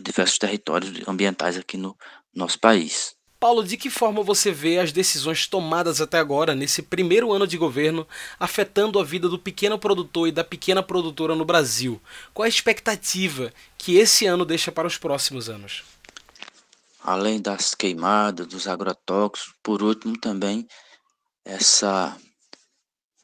diversos 0.00 0.38
territórios 0.38 1.06
ambientais 1.08 1.56
aqui 1.56 1.76
no 1.76 1.96
nosso 2.34 2.58
país. 2.58 3.16
Paulo, 3.44 3.62
de 3.62 3.76
que 3.76 3.90
forma 3.90 4.22
você 4.22 4.50
vê 4.50 4.78
as 4.78 4.90
decisões 4.90 5.46
tomadas 5.46 6.00
até 6.00 6.18
agora, 6.18 6.54
nesse 6.54 6.80
primeiro 6.80 7.30
ano 7.30 7.46
de 7.46 7.58
governo, 7.58 8.08
afetando 8.40 8.98
a 8.98 9.04
vida 9.04 9.28
do 9.28 9.38
pequeno 9.38 9.78
produtor 9.78 10.28
e 10.28 10.32
da 10.32 10.42
pequena 10.42 10.82
produtora 10.82 11.34
no 11.34 11.44
Brasil? 11.44 12.00
Qual 12.32 12.44
a 12.44 12.48
expectativa 12.48 13.52
que 13.76 13.96
esse 13.96 14.24
ano 14.24 14.46
deixa 14.46 14.72
para 14.72 14.88
os 14.88 14.96
próximos 14.96 15.50
anos? 15.50 15.84
Além 17.02 17.38
das 17.38 17.74
queimadas, 17.74 18.46
dos 18.46 18.66
agrotóxicos, 18.66 19.52
por 19.62 19.82
último 19.82 20.18
também 20.18 20.66
essa 21.44 22.16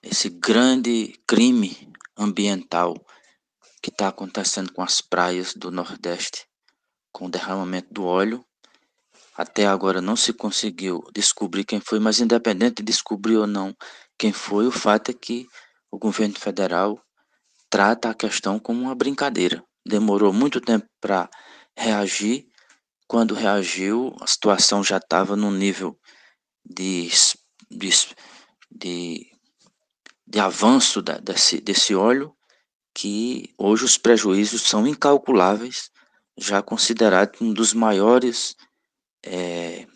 esse 0.03 0.29
grande 0.29 1.15
crime 1.27 1.93
ambiental 2.17 2.95
que 3.83 3.91
está 3.91 4.09
acontecendo 4.09 4.73
com 4.73 4.83
as 4.83 5.01
praias 5.01 5.55
do 5.55 5.71
Nordeste, 5.71 6.47
com 7.13 7.27
o 7.27 7.31
derramamento 7.31 7.93
do 7.93 8.05
óleo. 8.05 8.45
Até 9.37 9.67
agora 9.67 10.01
não 10.01 10.17
se 10.17 10.33
conseguiu 10.33 11.03
descobrir 11.15 11.65
quem 11.65 11.81
foi, 11.81 11.99
mas 11.99 12.21
independente 12.21 12.77
de 12.77 12.85
descobrir 12.85 13.37
ou 13.37 13.47
não 13.47 13.75
quem 14.19 14.33
foi, 14.33 14.67
o 14.67 14.71
fato 14.71 15.11
é 15.11 15.15
que 15.15 15.47
o 15.91 15.99
governo 15.99 16.39
federal 16.39 17.01
trata 17.71 18.11
a 18.11 18.15
questão 18.15 18.59
como 18.59 18.83
uma 18.83 18.95
brincadeira. 18.95 19.65
Demorou 19.87 20.33
muito 20.33 20.61
tempo 20.61 20.87
para 21.01 21.31
reagir. 21.77 22.47
Quando 23.07 23.35
reagiu, 23.35 24.15
a 24.21 24.27
situação 24.27 24.85
já 24.85 24.99
estava 24.99 25.37
num 25.37 25.51
nível 25.51 25.99
de, 26.65 27.09
de, 27.71 27.91
de 28.71 29.30
de 30.31 30.39
avanço 30.39 31.03
da, 31.03 31.19
desse, 31.19 31.61
desse 31.61 31.93
óleo 31.93 32.33
que 32.95 33.53
hoje 33.59 33.85
os 33.85 33.99
prejuízos 33.99 34.63
são 34.63 34.87
incalculáveis, 34.87 35.91
já 36.39 36.63
considerado 36.63 37.37
um 37.41 37.53
dos 37.53 37.75
maiores 37.75 38.55
é, 39.27 39.87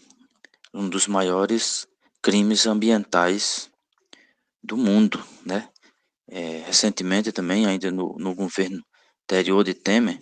um 0.73 0.89
dos 0.89 1.07
maiores 1.07 1.87
crimes 2.21 2.67
ambientais 2.67 3.71
do 4.63 4.77
mundo, 4.77 5.25
né? 5.47 5.69
É, 6.29 6.65
recentemente 6.67 7.31
também, 7.31 7.67
ainda 7.67 7.93
no, 7.93 8.17
no 8.19 8.35
governo 8.35 8.83
anterior 9.23 9.63
de 9.63 9.73
Temer, 9.73 10.19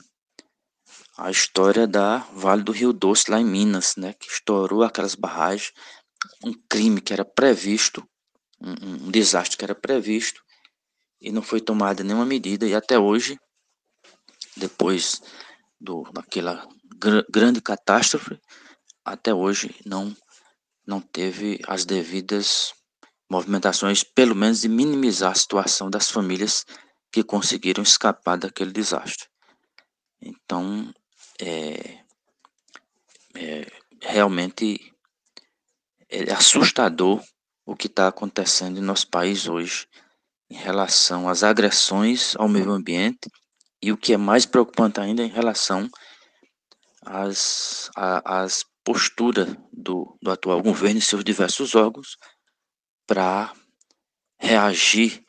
a 1.16 1.30
história 1.30 1.86
da 1.86 2.18
Vale 2.34 2.62
do 2.62 2.72
Rio 2.72 2.92
Doce 2.92 3.30
lá 3.30 3.40
em 3.40 3.44
Minas, 3.44 3.94
né? 3.96 4.12
Que 4.12 4.30
estourou 4.30 4.82
aquelas 4.82 5.14
barragens, 5.14 5.72
um 6.44 6.52
crime 6.68 7.00
que 7.00 7.14
era 7.14 7.24
previsto 7.24 8.06
um, 8.62 9.06
um 9.06 9.10
desastre 9.10 9.56
que 9.56 9.64
era 9.64 9.74
previsto 9.74 10.42
e 11.20 11.32
não 11.32 11.42
foi 11.42 11.60
tomada 11.60 12.04
nenhuma 12.04 12.24
medida 12.24 12.66
e 12.66 12.74
até 12.74 12.98
hoje, 12.98 13.38
depois 14.56 15.20
do 15.80 16.02
daquela 16.12 16.66
gr 16.96 17.24
grande 17.30 17.60
catástrofe, 17.60 18.40
até 19.04 19.34
hoje 19.34 19.74
não 19.84 20.16
não 20.86 21.00
teve 21.00 21.60
as 21.66 21.84
devidas 21.84 22.72
movimentações, 23.30 24.02
pelo 24.02 24.34
menos 24.34 24.60
de 24.60 24.68
minimizar 24.68 25.32
a 25.32 25.34
situação 25.34 25.88
das 25.88 26.10
famílias 26.10 26.64
que 27.10 27.22
conseguiram 27.22 27.82
escapar 27.82 28.36
daquele 28.36 28.72
desastre. 28.72 29.28
Então, 30.20 30.92
é, 31.40 31.98
é 33.34 33.66
realmente 34.00 34.92
é 36.08 36.32
assustador 36.32 37.22
o 37.64 37.76
que 37.76 37.86
está 37.86 38.08
acontecendo 38.08 38.78
em 38.78 38.82
nosso 38.82 39.08
país 39.08 39.46
hoje 39.46 39.86
em 40.50 40.56
relação 40.56 41.28
às 41.28 41.42
agressões 41.42 42.36
ao 42.36 42.48
meio 42.48 42.70
ambiente 42.70 43.30
e 43.82 43.90
o 43.90 43.96
que 43.96 44.12
é 44.12 44.16
mais 44.16 44.44
preocupante 44.44 45.00
ainda 45.00 45.22
em 45.22 45.28
relação 45.28 45.88
às, 47.04 47.90
às 47.96 48.64
posturas 48.84 49.56
do, 49.72 50.16
do 50.20 50.30
atual 50.30 50.62
governo 50.62 50.98
e 50.98 51.02
seus 51.02 51.24
diversos 51.24 51.74
órgãos 51.74 52.16
para 53.06 53.52
reagir 54.38 55.24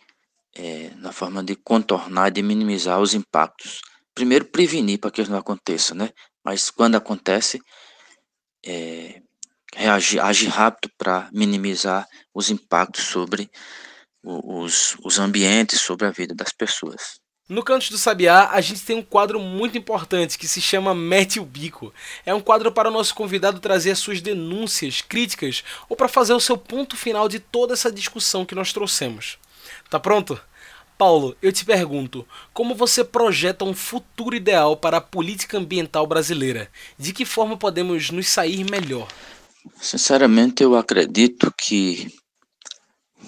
é, 0.55 0.91
na 0.97 1.11
forma 1.11 1.43
de 1.43 1.55
contornar, 1.55 2.29
de 2.29 2.43
minimizar 2.43 2.99
os 2.99 3.13
impactos. 3.13 3.81
Primeiro, 4.13 4.45
prevenir 4.45 4.99
para 4.99 5.09
que 5.09 5.21
isso 5.21 5.31
não 5.31 5.39
aconteça, 5.39 5.95
né? 5.95 6.11
Mas 6.43 6.69
quando 6.69 6.95
acontece, 6.95 7.59
é, 8.63 9.22
reagir, 9.75 10.19
agir 10.19 10.47
rápido 10.47 10.91
para 10.97 11.29
minimizar 11.31 12.07
os 12.33 12.49
impactos 12.49 13.05
sobre 13.05 13.49
os, 14.23 14.95
os 15.03 15.19
ambientes, 15.19 15.81
sobre 15.81 16.07
a 16.07 16.11
vida 16.11 16.33
das 16.33 16.51
pessoas. 16.51 17.21
No 17.49 17.61
Cantos 17.61 17.89
do 17.89 17.97
Sabiá, 17.97 18.49
a 18.51 18.61
gente 18.61 18.81
tem 18.81 18.95
um 18.95 19.01
quadro 19.01 19.37
muito 19.37 19.77
importante 19.77 20.37
que 20.37 20.47
se 20.47 20.61
chama 20.61 20.95
Mete 20.95 21.41
o 21.41 21.45
Bico. 21.45 21.93
É 22.25 22.33
um 22.33 22.39
quadro 22.39 22.71
para 22.71 22.87
o 22.87 22.91
nosso 22.91 23.13
convidado 23.13 23.59
trazer 23.59 23.91
as 23.91 23.99
suas 23.99 24.21
denúncias, 24.21 25.01
críticas 25.01 25.61
ou 25.89 25.95
para 25.97 26.07
fazer 26.07 26.33
o 26.33 26.39
seu 26.39 26.57
ponto 26.57 26.95
final 26.95 27.27
de 27.27 27.39
toda 27.39 27.73
essa 27.73 27.91
discussão 27.91 28.45
que 28.45 28.55
nós 28.55 28.71
trouxemos. 28.71 29.37
Tá 29.89 29.99
pronto? 29.99 30.39
Paulo, 30.97 31.35
eu 31.41 31.51
te 31.51 31.65
pergunto, 31.65 32.25
como 32.53 32.73
você 32.73 33.03
projeta 33.03 33.65
um 33.65 33.73
futuro 33.73 34.37
ideal 34.37 34.77
para 34.77 34.97
a 34.97 35.01
política 35.01 35.57
ambiental 35.57 36.07
brasileira? 36.07 36.71
De 36.97 37.11
que 37.11 37.25
forma 37.25 37.57
podemos 37.57 38.09
nos 38.09 38.29
sair 38.29 38.63
melhor? 38.63 39.07
Sinceramente, 39.81 40.61
eu 40.61 40.75
acredito 40.75 41.53
que 41.57 42.13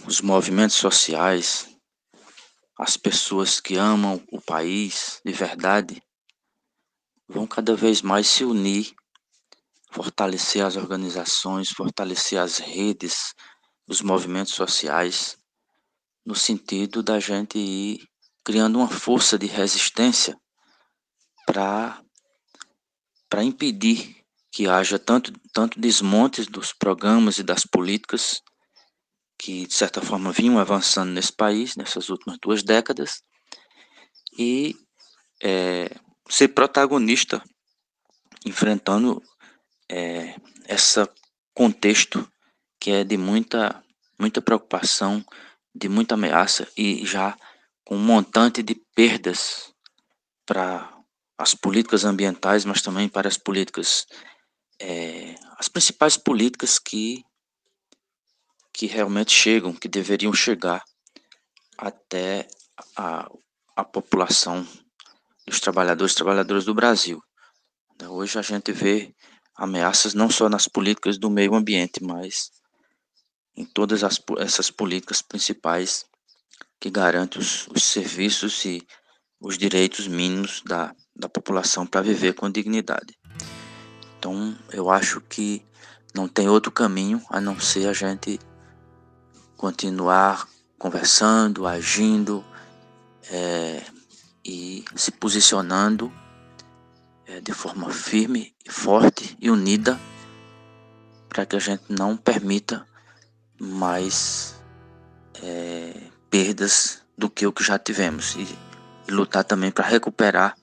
os 0.05 0.19
movimentos 0.19 0.75
sociais, 0.75 1.67
as 2.77 2.97
pessoas 2.97 3.61
que 3.61 3.77
amam 3.77 4.21
o 4.31 4.41
país 4.41 5.21
de 5.23 5.31
verdade 5.31 6.01
vão 7.27 7.47
cada 7.47 7.73
vez 7.73 8.01
mais 8.01 8.27
se 8.27 8.43
unir, 8.43 8.93
fortalecer 9.91 10.63
as 10.65 10.75
organizações, 10.75 11.69
fortalecer 11.69 12.37
as 12.37 12.57
redes, 12.57 13.33
os 13.87 14.01
movimentos 14.01 14.53
sociais, 14.53 15.37
no 16.25 16.35
sentido 16.35 17.01
da 17.01 17.17
gente 17.17 17.57
ir 17.57 18.05
criando 18.43 18.77
uma 18.77 18.89
força 18.89 19.39
de 19.39 19.45
resistência 19.45 20.37
para 21.45 22.03
impedir 23.41 24.24
que 24.55 24.69
haja 24.69 24.97
tanto 24.97 25.33
tanto 25.51 25.77
desmontes 25.77 26.47
dos 26.47 26.71
programas 26.71 27.37
e 27.37 27.43
das 27.43 27.65
políticas 27.65 28.41
que 29.37 29.67
de 29.67 29.73
certa 29.73 30.01
forma 30.01 30.31
vinham 30.31 30.57
avançando 30.57 31.11
nesse 31.11 31.33
país 31.33 31.75
nessas 31.75 32.07
últimas 32.07 32.37
duas 32.41 32.63
décadas 32.63 33.21
e 34.39 34.73
é, 35.43 35.93
ser 36.29 36.47
protagonista 36.47 37.43
enfrentando 38.45 39.21
é, 39.91 40.39
esse 40.69 41.05
contexto 41.53 42.25
que 42.79 42.91
é 42.91 43.03
de 43.03 43.17
muita 43.17 43.83
muita 44.17 44.41
preocupação, 44.41 45.21
de 45.75 45.89
muita 45.89 46.15
ameaça 46.15 46.65
e 46.77 47.05
já 47.05 47.37
com 47.83 47.97
um 47.97 48.05
montante 48.05 48.63
de 48.63 48.75
perdas 48.95 49.73
para 50.45 50.95
as 51.37 51.53
políticas 51.53 52.05
ambientais, 52.05 52.63
mas 52.63 52.81
também 52.81 53.09
para 53.09 53.27
as 53.27 53.37
políticas, 53.37 54.07
é, 54.79 55.35
as 55.57 55.67
principais 55.67 56.17
políticas 56.17 56.79
que 56.79 57.23
que 58.73 58.88
realmente 58.88 59.31
chegam, 59.31 59.73
que 59.73 59.88
deveriam 59.88 60.33
chegar 60.33 60.83
até 61.77 62.45
a, 62.97 63.31
a 63.73 63.85
população 63.85 64.67
dos 65.47 65.61
trabalhadores 65.61 66.11
e 66.11 66.15
trabalhadoras 66.15 66.65
do 66.65 66.73
Brasil. 66.73 67.21
Hoje 68.05 68.38
a 68.38 68.41
gente 68.41 68.73
vê 68.73 69.15
ameaças 69.55 70.13
não 70.13 70.29
só 70.29 70.49
nas 70.49 70.67
políticas 70.67 71.17
do 71.17 71.29
meio 71.29 71.55
ambiente, 71.55 72.03
mas 72.03 72.51
em 73.55 73.63
todas 73.63 74.03
as, 74.03 74.21
essas 74.39 74.69
políticas 74.69 75.21
principais 75.21 76.05
que 76.77 76.89
garantem 76.89 77.41
os, 77.41 77.67
os 77.67 77.81
serviços 77.81 78.65
e 78.65 78.85
os 79.39 79.57
direitos 79.57 80.05
mínimos 80.05 80.61
da, 80.65 80.93
da 81.15 81.29
população 81.29 81.88
para 81.88 82.01
viver 82.01 82.33
com 82.33 82.49
dignidade. 82.49 83.17
Então, 84.25 84.57
eu 84.71 84.89
acho 84.89 85.21
que 85.21 85.63
não 86.11 86.27
tem 86.27 86.49
outro 86.49 86.71
caminho 86.71 87.21
a 87.29 87.39
não 87.39 87.59
ser 87.59 87.88
a 87.88 87.93
gente 87.93 88.39
continuar 89.55 90.47
conversando, 90.79 91.67
agindo 91.67 92.43
é, 93.29 93.83
e 94.43 94.83
se 94.95 95.11
posicionando 95.11 96.11
é, 97.27 97.39
de 97.39 97.53
forma 97.53 97.91
firme, 97.91 98.55
forte 98.67 99.38
e 99.39 99.51
unida 99.51 99.99
para 101.29 101.45
que 101.45 101.55
a 101.55 101.59
gente 101.59 101.83
não 101.88 102.17
permita 102.17 102.83
mais 103.61 104.59
é, 105.35 106.01
perdas 106.31 107.03
do 107.15 107.29
que 107.29 107.45
o 107.45 107.53
que 107.53 107.63
já 107.63 107.77
tivemos 107.77 108.33
e, 108.38 108.57
e 109.07 109.11
lutar 109.11 109.43
também 109.43 109.69
para 109.69 109.85
recuperar 109.85 110.57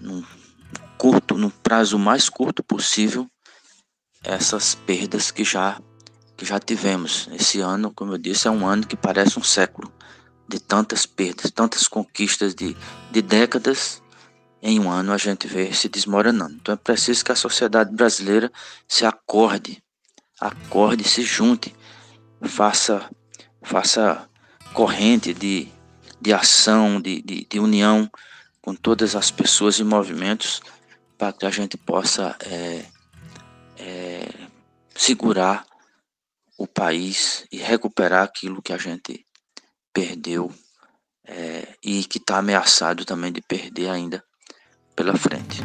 num 0.00 0.24
curto, 1.00 1.38
no 1.38 1.50
prazo 1.50 1.98
mais 1.98 2.28
curto 2.28 2.62
possível 2.62 3.26
essas 4.22 4.74
perdas 4.74 5.30
que 5.30 5.42
já 5.42 5.80
que 6.36 6.44
já 6.44 6.60
tivemos. 6.60 7.26
Esse 7.32 7.60
ano, 7.60 7.90
como 7.90 8.12
eu 8.12 8.18
disse, 8.18 8.46
é 8.48 8.50
um 8.50 8.66
ano 8.66 8.86
que 8.86 8.96
parece 8.96 9.38
um 9.38 9.42
século 9.42 9.90
de 10.46 10.60
tantas 10.60 11.06
perdas, 11.06 11.50
tantas 11.50 11.88
conquistas 11.88 12.54
de, 12.54 12.76
de 13.10 13.22
décadas. 13.22 14.02
Em 14.62 14.78
um 14.78 14.90
ano 14.90 15.12
a 15.12 15.16
gente 15.16 15.46
vê 15.46 15.72
se 15.72 15.88
desmoronando. 15.88 16.54
Então 16.56 16.74
é 16.74 16.76
preciso 16.76 17.24
que 17.24 17.32
a 17.32 17.36
sociedade 17.36 17.94
brasileira 17.94 18.52
se 18.86 19.06
acorde, 19.06 19.82
acorde, 20.38 21.04
se 21.04 21.22
junte, 21.22 21.74
faça, 22.42 23.08
faça 23.62 24.28
corrente 24.74 25.32
de, 25.32 25.66
de 26.20 26.34
ação, 26.34 27.00
de, 27.00 27.22
de, 27.22 27.46
de 27.48 27.58
união 27.58 28.10
com 28.60 28.74
todas 28.74 29.16
as 29.16 29.30
pessoas 29.30 29.78
e 29.78 29.84
movimentos 29.84 30.60
para 31.20 31.34
que 31.34 31.44
a 31.44 31.50
gente 31.50 31.76
possa 31.76 32.34
é, 32.46 32.82
é, 33.76 34.26
segurar 34.96 35.66
o 36.56 36.66
país 36.66 37.44
e 37.52 37.58
recuperar 37.58 38.24
aquilo 38.24 38.62
que 38.62 38.72
a 38.72 38.78
gente 38.78 39.26
perdeu 39.92 40.50
é, 41.26 41.76
e 41.84 42.04
que 42.04 42.16
está 42.16 42.38
ameaçado 42.38 43.04
também 43.04 43.30
de 43.30 43.42
perder 43.42 43.90
ainda 43.90 44.24
pela 44.96 45.14
frente. 45.14 45.60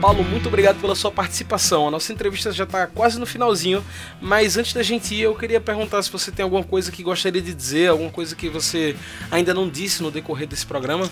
Paulo, 0.00 0.24
muito 0.24 0.48
obrigado 0.48 0.80
pela 0.80 0.94
sua 0.94 1.10
participação. 1.10 1.86
A 1.86 1.90
nossa 1.90 2.10
entrevista 2.10 2.50
já 2.50 2.64
está 2.64 2.86
quase 2.86 3.20
no 3.20 3.26
finalzinho, 3.26 3.84
mas 4.18 4.56
antes 4.56 4.72
da 4.72 4.82
gente 4.82 5.14
ir, 5.14 5.20
eu 5.20 5.34
queria 5.34 5.60
perguntar 5.60 6.02
se 6.02 6.10
você 6.10 6.32
tem 6.32 6.42
alguma 6.42 6.64
coisa 6.64 6.90
que 6.90 7.02
gostaria 7.02 7.42
de 7.42 7.52
dizer, 7.52 7.90
alguma 7.90 8.08
coisa 8.08 8.34
que 8.34 8.48
você 8.48 8.96
ainda 9.30 9.52
não 9.52 9.68
disse 9.68 10.02
no 10.02 10.10
decorrer 10.10 10.48
desse 10.48 10.64
programa. 10.64 11.04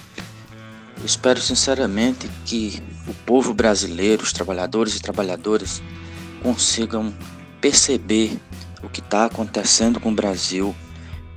Eu 0.98 1.05
espero 1.05 1.38
sinceramente 1.38 2.31
que 2.46 2.83
o 3.07 3.12
povo 3.12 3.53
brasileiro, 3.53 4.22
os 4.22 4.33
trabalhadores 4.33 4.96
e 4.96 5.01
trabalhadoras, 5.01 5.83
consigam 6.42 7.14
perceber 7.61 8.38
o 8.83 8.88
que 8.88 9.01
está 9.01 9.27
acontecendo 9.27 10.01
com 10.01 10.11
o 10.11 10.14
Brasil, 10.14 10.74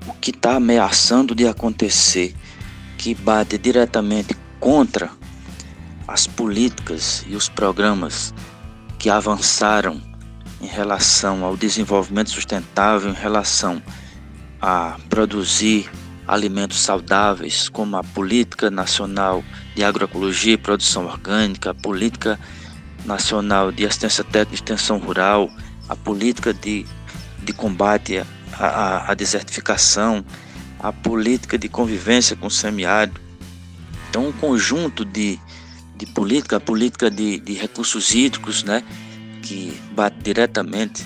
o 0.08 0.14
que 0.14 0.32
está 0.32 0.56
ameaçando 0.56 1.36
de 1.36 1.46
acontecer, 1.46 2.34
que 2.98 3.14
bate 3.14 3.58
diretamente 3.58 4.38
contra 4.58 5.12
as 6.08 6.28
políticas 6.28 7.24
e 7.28 7.36
os 7.36 7.50
programas 7.50 8.34
que 8.98 9.10
avançaram 9.10 10.02
em 10.62 10.68
relação 10.68 11.44
ao 11.44 11.58
desenvolvimento 11.58 12.30
sustentável, 12.30 13.10
em 13.10 13.16
relação 13.16 13.82
a 14.62 14.98
produzir 15.10 15.90
alimentos 16.28 16.80
saudáveis, 16.80 17.68
como 17.68 17.98
a 17.98 18.04
Política 18.04 18.70
Nacional 18.70 19.44
de 19.76 19.84
Agroecologia 19.84 20.54
e 20.54 20.58
Produção 20.58 21.06
Orgânica, 21.06 21.72
a 21.72 21.74
Política 21.74 22.40
Nacional 23.04 23.72
de 23.72 23.86
Assistência 23.86 24.24
Técnica 24.24 24.52
e 24.52 24.56
Extensão 24.56 25.00
Rural, 25.00 25.50
a 25.90 25.96
Política 25.96 26.54
de, 26.54 26.86
de 27.44 27.52
Combate 27.52 28.24
à, 28.54 29.12
à 29.12 29.14
desertificação, 29.14 30.24
a 30.80 30.94
Política 30.94 31.58
de 31.58 31.68
Convivência 31.68 32.36
com 32.36 32.48
o 32.48 32.52
Semiárido. 32.52 33.20
Então, 34.10 34.28
um 34.28 34.32
conjunto 34.32 35.04
de, 35.04 35.40
de 36.02 36.08
política, 36.08 36.58
a 36.58 36.60
política 36.60 37.12
de, 37.12 37.40
de 37.40 37.54
recursos 37.54 38.16
hídricos, 38.16 38.64
né, 38.64 38.84
que 39.44 39.80
bate 39.94 40.18
diretamente 40.24 41.06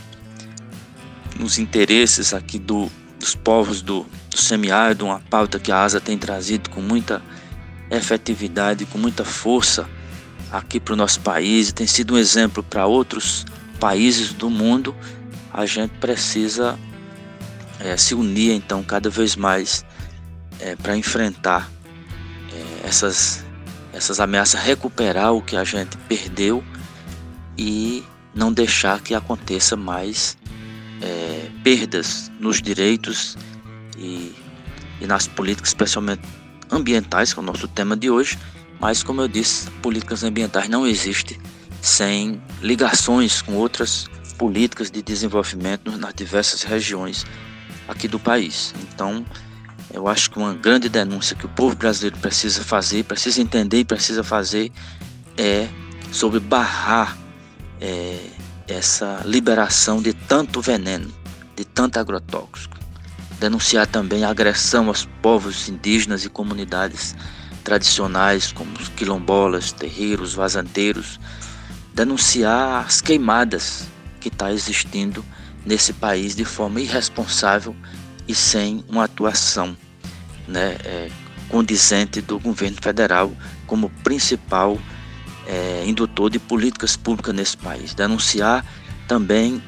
nos 1.38 1.60
interesses 1.60 2.34
aqui 2.34 2.58
do, 2.58 2.90
dos 3.20 3.36
povos 3.36 3.82
do, 3.82 4.06
do 4.30 4.38
semiárido, 4.38 5.04
uma 5.04 5.20
pauta 5.20 5.60
que 5.60 5.70
a 5.70 5.84
ASA 5.84 6.00
tem 6.00 6.18
trazido 6.18 6.70
com 6.70 6.82
muita 6.82 7.22
efetividade, 7.92 8.86
com 8.86 8.98
muita 8.98 9.26
força 9.26 9.86
aqui 10.50 10.80
para 10.80 10.94
o 10.94 10.96
nosso 10.96 11.20
país, 11.20 11.74
tem 11.74 11.86
sido 11.86 12.14
um 12.14 12.18
exemplo 12.18 12.64
para 12.64 12.86
outros 12.86 13.46
países 13.78 14.32
do 14.32 14.50
mundo, 14.50 14.96
a 15.52 15.66
gente 15.66 15.92
precisa 16.00 16.80
é, 17.82 17.98
se 17.98 18.16
unir 18.16 18.54
então 18.54 18.82
cada 18.82 19.10
vez 19.10 19.36
mais 19.36 19.86
é, 20.62 20.74
para 20.78 20.96
enfrentar 20.96 21.70
é, 22.54 22.88
essas, 22.88 23.45
essas 23.96 24.20
ameaças, 24.20 24.62
recuperar 24.62 25.34
o 25.34 25.42
que 25.42 25.56
a 25.56 25.64
gente 25.64 25.98
perdeu 26.10 26.62
e 27.58 28.04
não 28.34 28.52
deixar 28.52 29.00
que 29.00 29.16
aconteça 29.16 29.78
mais 29.78 30.38
é, 31.02 31.50
perdas 31.64 32.30
nos 32.38 32.62
direitos 32.62 33.38
e, 33.98 34.36
e 35.00 35.08
nas 35.08 35.28
políticas, 35.28 35.70
especialmente 35.70 36.22
ambientais, 36.70 37.34
que 37.34 37.40
é 37.40 37.42
o 37.42 37.46
nosso 37.46 37.70
tema 37.70 37.96
de 37.96 38.10
hoje. 38.10 38.38
Mas, 38.82 39.02
como 39.02 39.22
eu 39.22 39.30
disse, 39.30 39.72
políticas 39.82 40.26
ambientais 40.26 40.68
não 40.68 40.86
existem 40.86 41.40
sem 41.82 42.42
ligações 42.62 43.42
com 43.42 43.54
outras 43.54 44.08
políticas 44.38 44.92
de 44.92 45.02
desenvolvimento 45.02 45.90
nas 45.98 46.14
diversas 46.14 46.64
regiões 46.64 47.26
aqui 47.88 48.10
do 48.10 48.20
país. 48.20 48.76
Então, 48.82 49.26
eu 49.96 50.10
acho 50.10 50.30
que 50.30 50.38
uma 50.38 50.54
grande 50.54 50.90
denúncia 50.90 51.38
que 51.38 51.46
o 51.46 51.50
povo 51.50 51.74
brasileiro 51.74 52.18
precisa 52.20 52.62
fazer, 52.62 53.06
precisa 53.06 53.42
entender 53.42 53.80
e 53.80 53.86
precisa 53.86 54.24
fazer 54.26 54.70
é 55.38 55.70
sobre 56.12 56.38
barrar 56.40 57.18
é, 57.80 58.20
essa 58.68 59.22
liberação 59.24 60.02
de 60.02 60.14
tanto 60.14 60.60
veneno, 60.60 61.10
de 61.56 61.64
tanto 61.64 61.98
agrotóxico. 61.98 62.78
Denunciar 63.40 63.88
também 63.88 64.26
a 64.26 64.30
agressão 64.30 64.90
aos 64.90 65.06
povos 65.22 65.70
indígenas 65.70 66.26
e 66.26 66.30
comunidades 66.30 67.16
tradicionais, 67.64 68.52
como 68.52 68.74
os 68.78 68.90
quilombolas, 68.90 69.72
terreiros, 69.72 70.34
vazanteiros. 70.34 71.20
Denunciar 71.94 72.86
as 72.86 73.00
queimadas 73.00 73.88
que 74.20 74.28
está 74.28 74.52
existindo 74.52 75.24
nesse 75.66 75.94
país 75.94 76.36
de 76.36 76.44
forma 76.44 76.82
irresponsável 76.82 77.74
e 78.28 78.34
sem 78.36 78.84
uma 78.90 79.04
atuação 79.04 79.76
né, 80.48 80.78
é, 80.84 81.10
condizente 81.50 82.22
do 82.22 82.40
governo 82.40 82.78
federal 82.82 83.32
como 83.68 83.90
principal 84.04 84.78
é, 85.48 85.84
indutor 85.86 86.30
de 86.30 86.40
políticas 86.40 86.96
públicas 86.96 87.34
nesse 87.34 87.58
país. 87.58 87.94
Denunciar 87.94 88.66
também 89.08 89.62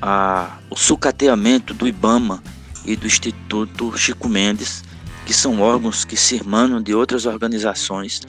a, 0.00 0.58
o 0.70 0.76
sucateamento 0.76 1.74
do 1.74 1.88
IBAMA 1.88 2.42
e 2.84 2.96
do 2.96 3.06
Instituto 3.06 3.96
Chico 3.96 4.28
Mendes, 4.28 4.84
que 5.26 5.32
são 5.32 5.60
órgãos 5.60 6.04
que 6.04 6.16
se 6.16 6.36
irmanam 6.36 6.82
de 6.82 6.94
outras 6.94 7.26
organizações 7.26 8.22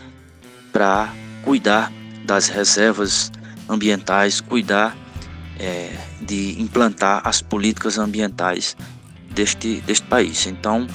para 0.72 1.14
cuidar 1.44 1.92
das 2.24 2.48
reservas 2.48 3.32
ambientais, 3.70 4.42
cuidar 4.42 4.96
é, 5.60 5.96
de 6.22 6.60
implantar 6.62 7.22
as 7.26 7.42
políticas 7.42 7.98
ambientais 7.98 8.76
deste, 9.36 9.82
deste 9.82 10.08
país. 10.08 10.48
Então, 10.48 10.88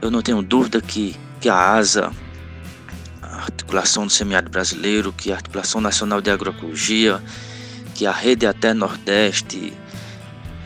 eu 0.00 0.10
não 0.10 0.22
tenho 0.22 0.40
dúvida 0.40 0.80
que, 0.80 1.16
que 1.40 1.48
a 1.48 1.74
ASA, 1.74 2.10
a 3.20 3.36
Articulação 3.42 4.06
do 4.06 4.12
Semiárido 4.12 4.50
Brasileiro, 4.50 5.12
que 5.12 5.32
a 5.32 5.34
Articulação 5.34 5.80
Nacional 5.80 6.20
de 6.20 6.30
Agroecologia, 6.30 7.22
que 7.94 8.06
a 8.06 8.12
Rede 8.12 8.46
Até 8.46 8.72
Nordeste, 8.72 9.72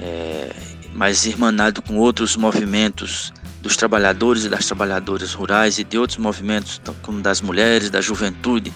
é, 0.00 0.54
mas 0.94 1.24
irmanado 1.24 1.80
com 1.80 1.96
outros 1.96 2.36
movimentos 2.36 3.32
dos 3.62 3.76
trabalhadores 3.76 4.44
e 4.44 4.48
das 4.48 4.66
trabalhadoras 4.66 5.32
rurais 5.32 5.78
e 5.78 5.84
de 5.84 5.96
outros 5.96 6.18
movimentos, 6.18 6.80
como 7.00 7.22
das 7.22 7.40
mulheres, 7.40 7.88
da 7.88 8.00
juventude, 8.00 8.72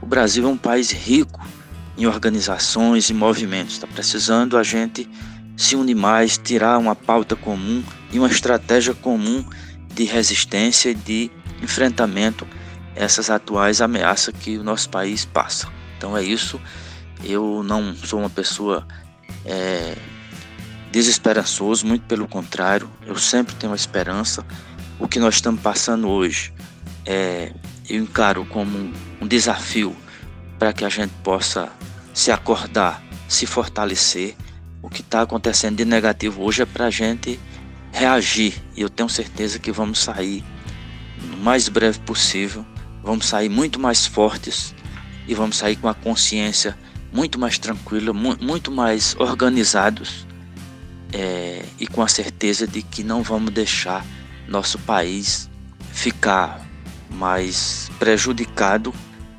o 0.00 0.06
Brasil 0.06 0.44
é 0.44 0.48
um 0.48 0.56
país 0.56 0.90
rico 0.90 1.40
em 1.96 2.06
organizações 2.06 3.08
e 3.10 3.14
movimentos. 3.14 3.74
Está 3.74 3.86
precisando 3.86 4.56
a 4.56 4.62
gente 4.62 5.08
se 5.56 5.76
unir 5.76 5.94
mais, 5.94 6.38
tirar 6.38 6.78
uma 6.78 6.94
pauta 6.94 7.36
comum 7.36 7.82
e 8.12 8.18
uma 8.18 8.28
estratégia 8.28 8.94
comum 8.94 9.44
de 9.94 10.04
resistência 10.04 10.90
e 10.90 10.94
de 10.94 11.30
enfrentamento 11.62 12.46
essas 12.94 13.30
atuais 13.30 13.80
ameaças 13.80 14.34
que 14.38 14.58
o 14.58 14.64
nosso 14.64 14.88
país 14.90 15.24
passa. 15.24 15.68
Então 15.96 16.16
é 16.16 16.22
isso. 16.22 16.60
Eu 17.24 17.62
não 17.62 17.94
sou 17.94 18.18
uma 18.18 18.30
pessoa 18.30 18.86
é, 19.44 19.96
desesperançoso, 20.90 21.86
muito 21.86 22.04
pelo 22.06 22.26
contrário. 22.28 22.90
Eu 23.06 23.16
sempre 23.16 23.54
tenho 23.54 23.74
esperança. 23.74 24.44
O 24.98 25.08
que 25.08 25.18
nós 25.18 25.36
estamos 25.36 25.60
passando 25.60 26.08
hoje 26.08 26.52
é, 27.06 27.52
eu 27.88 28.02
encaro 28.02 28.44
como 28.46 28.76
um, 28.76 28.92
um 29.22 29.26
desafio 29.26 29.96
para 30.58 30.72
que 30.72 30.84
a 30.84 30.88
gente 30.88 31.12
possa 31.22 31.68
se 32.14 32.30
acordar, 32.30 33.02
se 33.28 33.46
fortalecer. 33.46 34.36
O 34.82 34.90
que 34.90 35.00
está 35.00 35.22
acontecendo 35.22 35.76
de 35.76 35.84
negativo 35.84 36.42
hoje 36.42 36.62
é 36.62 36.66
para 36.66 36.86
a 36.86 36.90
gente 36.90 37.38
reagir 37.92 38.60
e 38.76 38.82
eu 38.82 38.90
tenho 38.90 39.08
certeza 39.08 39.60
que 39.60 39.70
vamos 39.70 40.00
sair 40.00 40.44
no 41.30 41.36
mais 41.36 41.68
breve 41.68 42.00
possível, 42.00 42.66
vamos 43.00 43.26
sair 43.26 43.48
muito 43.48 43.78
mais 43.78 44.04
fortes 44.04 44.74
e 45.28 45.34
vamos 45.36 45.56
sair 45.56 45.76
com 45.76 45.88
a 45.88 45.94
consciência 45.94 46.76
muito 47.12 47.38
mais 47.38 47.60
tranquila, 47.60 48.12
mu 48.12 48.36
muito 48.40 48.72
mais 48.72 49.14
organizados 49.20 50.26
é, 51.12 51.64
e 51.78 51.86
com 51.86 52.02
a 52.02 52.08
certeza 52.08 52.66
de 52.66 52.82
que 52.82 53.04
não 53.04 53.22
vamos 53.22 53.52
deixar 53.52 54.04
nosso 54.48 54.80
país 54.80 55.48
ficar 55.92 56.60
mais 57.08 57.88
prejudicado 58.00 58.92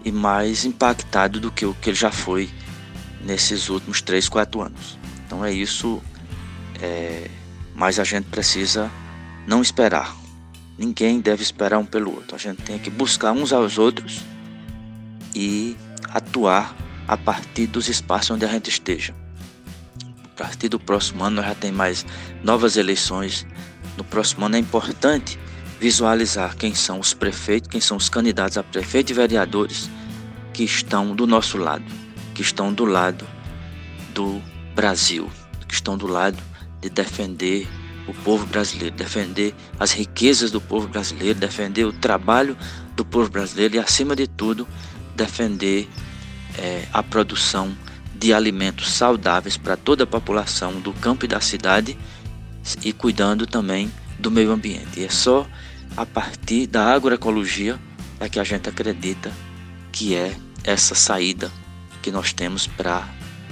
e 0.06 0.12
mais 0.12 0.64
impactado 0.64 1.42
do 1.42 1.52
que 1.52 1.66
o 1.66 1.74
que 1.74 1.90
ele 1.90 1.98
já 1.98 2.12
foi 2.12 2.50
nesses 3.26 3.70
últimos 3.70 4.02
3, 4.02 4.30
4 4.30 4.62
anos. 4.62 5.03
Então 5.34 5.44
é 5.44 5.52
isso, 5.52 6.00
é, 6.80 7.28
mas 7.74 7.98
a 7.98 8.04
gente 8.04 8.26
precisa 8.26 8.92
não 9.48 9.64
esperar. 9.64 10.16
Ninguém 10.78 11.20
deve 11.20 11.42
esperar 11.42 11.80
um 11.80 11.86
pelo 11.86 12.14
outro. 12.14 12.36
A 12.36 12.38
gente 12.38 12.62
tem 12.62 12.78
que 12.78 12.92
buscar 12.92 13.32
uns 13.32 13.52
aos 13.52 13.80
outros 13.80 14.22
e 15.34 15.76
atuar 16.10 16.76
a 17.08 17.18
partir 17.18 17.66
dos 17.66 17.90
espaços 17.90 18.30
onde 18.30 18.46
a 18.46 18.48
gente 18.48 18.70
esteja. 18.70 19.16
A 20.24 20.38
partir 20.38 20.70
do 20.70 20.80
próximo 20.80 21.24
ano 21.24 21.42
já 21.42 21.56
tem 21.56 21.72
mais 21.72 22.06
novas 22.44 22.78
eleições. 22.78 23.44
No 23.98 24.04
próximo 24.04 24.46
ano 24.46 24.56
é 24.56 24.60
importante 24.60 25.40
visualizar 25.80 26.56
quem 26.56 26.76
são 26.76 27.00
os 27.00 27.16
prefeitos, 27.16 27.72
quem 27.72 27.82
são 27.82 27.98
os 27.98 28.08
candidatos 28.08 28.60
a 28.60 28.64
prefeito 28.64 29.10
e 29.10 29.16
vereadores 29.16 29.90
que 30.54 30.64
estão 30.64 31.16
do 31.16 31.26
nosso 31.26 31.58
lado 31.58 32.04
que 32.34 32.44
estão 32.44 32.72
do 32.72 32.86
lado 32.86 33.26
do 34.14 34.42
Brasil, 34.76 35.30
que 35.68 35.74
estão 35.74 35.98
do 35.98 36.08
lado 36.08 36.38
de 36.82 36.90
defender 36.90 37.68
o 38.08 38.14
povo 38.14 38.46
brasileiro, 38.46 38.96
defender 38.96 39.56
as 39.80 39.92
riquezas 39.92 40.52
do 40.52 40.60
povo 40.60 40.88
brasileiro, 40.88 41.40
defender 41.40 41.86
o 41.86 41.94
trabalho 41.94 42.58
do 42.96 43.06
povo 43.06 43.30
brasileiro 43.30 43.76
e, 43.76 43.80
acima 43.80 44.16
de 44.16 44.28
tudo, 44.28 44.68
defender 45.16 45.88
é, 46.58 46.88
a 46.92 47.02
produção 47.02 47.76
de 48.16 48.34
alimentos 48.34 48.92
saudáveis 48.92 49.58
para 49.58 49.76
toda 49.76 50.04
a 50.04 50.08
população 50.08 50.80
do 50.80 50.94
campo 50.94 51.26
e 51.26 51.28
da 51.28 51.42
cidade 51.42 51.98
e 52.84 52.94
cuidando 52.94 53.46
também 53.46 53.92
do 54.20 54.32
meio 54.32 54.52
ambiente. 54.52 55.00
E 55.00 55.06
é 55.06 55.10
só 55.10 55.48
a 55.96 56.06
partir 56.06 56.68
da 56.68 56.94
agroecologia 56.94 57.80
é 58.20 58.30
que 58.30 58.40
a 58.40 58.44
gente 58.44 58.70
acredita 58.70 59.32
que 59.92 60.16
é 60.16 60.36
essa 60.64 60.96
saída 60.96 61.52
que 62.02 62.12
nós 62.12 62.34
temos 62.34 62.68
para 62.68 63.08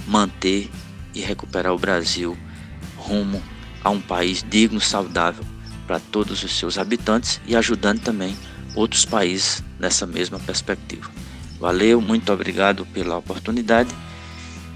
manter 0.07 0.69
e 1.13 1.21
recuperar 1.21 1.73
o 1.73 1.77
Brasil 1.77 2.37
rumo 2.97 3.41
a 3.83 3.89
um 3.89 3.99
país 3.99 4.45
digno, 4.47 4.79
saudável 4.79 5.43
para 5.87 5.99
todos 5.99 6.43
os 6.43 6.57
seus 6.57 6.77
habitantes 6.77 7.41
e 7.45 7.55
ajudando 7.55 7.99
também 8.01 8.37
outros 8.75 9.05
países 9.05 9.63
nessa 9.79 10.05
mesma 10.05 10.39
perspectiva. 10.39 11.09
Valeu, 11.59 11.99
muito 12.01 12.31
obrigado 12.31 12.85
pela 12.87 13.17
oportunidade 13.17 13.93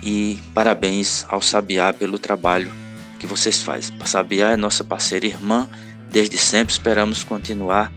e 0.04 0.40
parabéns 0.54 1.26
ao 1.30 1.42
Sabiá 1.42 1.94
pelo 1.94 2.20
trabalho 2.20 2.72
que 3.20 3.26
vocês 3.26 3.64
fazem. 3.64 3.96
A 4.00 4.06
Sabiá 4.06 4.52
é 4.52 4.58
nossa 4.58 4.84
parceira 4.84 5.26
irmã, 5.26 5.70
desde 6.12 6.38
sempre 6.38 6.74
esperamos 6.74 7.24
continuar 7.24 7.92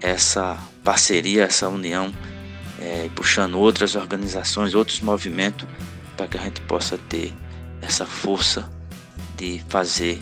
essa 0.00 0.58
parceria, 0.82 1.44
essa 1.44 1.68
união 1.68 2.12
é, 2.80 3.10
puxando 3.14 3.58
outras 3.58 3.94
organizações, 3.94 4.74
outros 4.74 5.00
movimentos, 5.00 5.68
para 6.16 6.26
que 6.26 6.38
a 6.38 6.40
gente 6.40 6.60
possa 6.62 6.96
ter 6.96 7.32
essa 7.82 8.06
força 8.06 8.68
de 9.36 9.62
fazer 9.68 10.20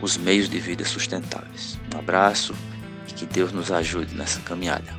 os 0.00 0.16
meios 0.16 0.48
de 0.48 0.58
vida 0.58 0.84
sustentáveis. 0.84 1.78
Um 1.94 1.98
abraço 1.98 2.54
e 3.08 3.12
que 3.12 3.26
Deus 3.26 3.52
nos 3.52 3.70
ajude 3.70 4.14
nessa 4.14 4.40
caminhada. 4.40 4.94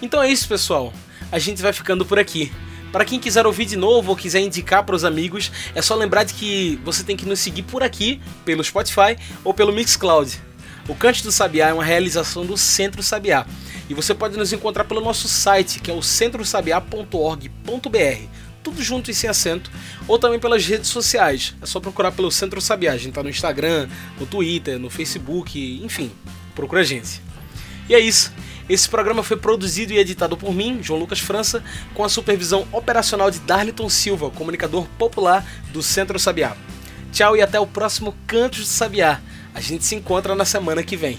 Então 0.00 0.22
é 0.22 0.30
isso, 0.30 0.48
pessoal. 0.48 0.92
A 1.30 1.38
gente 1.38 1.60
vai 1.60 1.72
ficando 1.72 2.04
por 2.04 2.18
aqui. 2.18 2.52
Para 2.92 3.04
quem 3.04 3.20
quiser 3.20 3.46
ouvir 3.46 3.66
de 3.66 3.76
novo 3.76 4.10
ou 4.10 4.16
quiser 4.16 4.40
indicar 4.40 4.82
para 4.82 4.94
os 4.94 5.04
amigos, 5.04 5.52
é 5.74 5.82
só 5.82 5.94
lembrar 5.94 6.24
de 6.24 6.32
que 6.32 6.80
você 6.84 7.04
tem 7.04 7.16
que 7.16 7.26
nos 7.26 7.38
seguir 7.38 7.64
por 7.64 7.82
aqui, 7.82 8.20
pelo 8.44 8.64
Spotify 8.64 9.16
ou 9.44 9.52
pelo 9.52 9.72
Mixcloud. 9.72 10.40
O 10.88 10.94
Cante 10.94 11.22
do 11.22 11.30
Sabiá 11.30 11.68
é 11.68 11.74
uma 11.74 11.84
realização 11.84 12.46
do 12.46 12.56
Centro 12.56 13.02
Sabiá. 13.02 13.46
E 13.90 13.94
você 13.94 14.14
pode 14.14 14.38
nos 14.38 14.54
encontrar 14.54 14.84
pelo 14.84 15.02
nosso 15.02 15.28
site, 15.28 15.80
que 15.80 15.90
é 15.90 15.94
o 15.94 16.02
centrosabiá.org.br, 16.02 18.28
tudo 18.68 18.82
junto 18.82 19.10
e 19.10 19.14
sem 19.14 19.30
acento, 19.30 19.70
ou 20.06 20.18
também 20.18 20.38
pelas 20.38 20.64
redes 20.66 20.90
sociais. 20.90 21.54
É 21.62 21.66
só 21.66 21.80
procurar 21.80 22.12
pelo 22.12 22.30
Centro 22.30 22.60
Sabiá. 22.60 22.92
A 22.92 22.96
gente 22.98 23.14
tá 23.14 23.22
no 23.22 23.30
Instagram, 23.30 23.88
no 24.20 24.26
Twitter, 24.26 24.78
no 24.78 24.90
Facebook, 24.90 25.80
enfim, 25.82 26.10
procura 26.54 26.82
a 26.82 26.84
gente. 26.84 27.22
E 27.88 27.94
é 27.94 27.98
isso. 27.98 28.32
Esse 28.68 28.86
programa 28.86 29.22
foi 29.22 29.38
produzido 29.38 29.94
e 29.94 29.98
editado 29.98 30.36
por 30.36 30.54
mim, 30.54 30.80
João 30.82 31.00
Lucas 31.00 31.20
França, 31.20 31.64
com 31.94 32.04
a 32.04 32.08
supervisão 32.08 32.68
operacional 32.70 33.30
de 33.30 33.38
Darliton 33.40 33.88
Silva, 33.88 34.30
comunicador 34.30 34.86
popular 34.98 35.46
do 35.72 35.82
Centro 35.82 36.18
Sabiá. 36.18 36.54
Tchau 37.10 37.34
e 37.34 37.40
até 37.40 37.58
o 37.58 37.66
próximo 37.66 38.14
Cantos 38.26 38.60
do 38.60 38.66
Sabiá. 38.66 39.22
A 39.54 39.60
gente 39.62 39.84
se 39.84 39.94
encontra 39.94 40.34
na 40.34 40.44
semana 40.44 40.82
que 40.82 40.96
vem. 40.96 41.18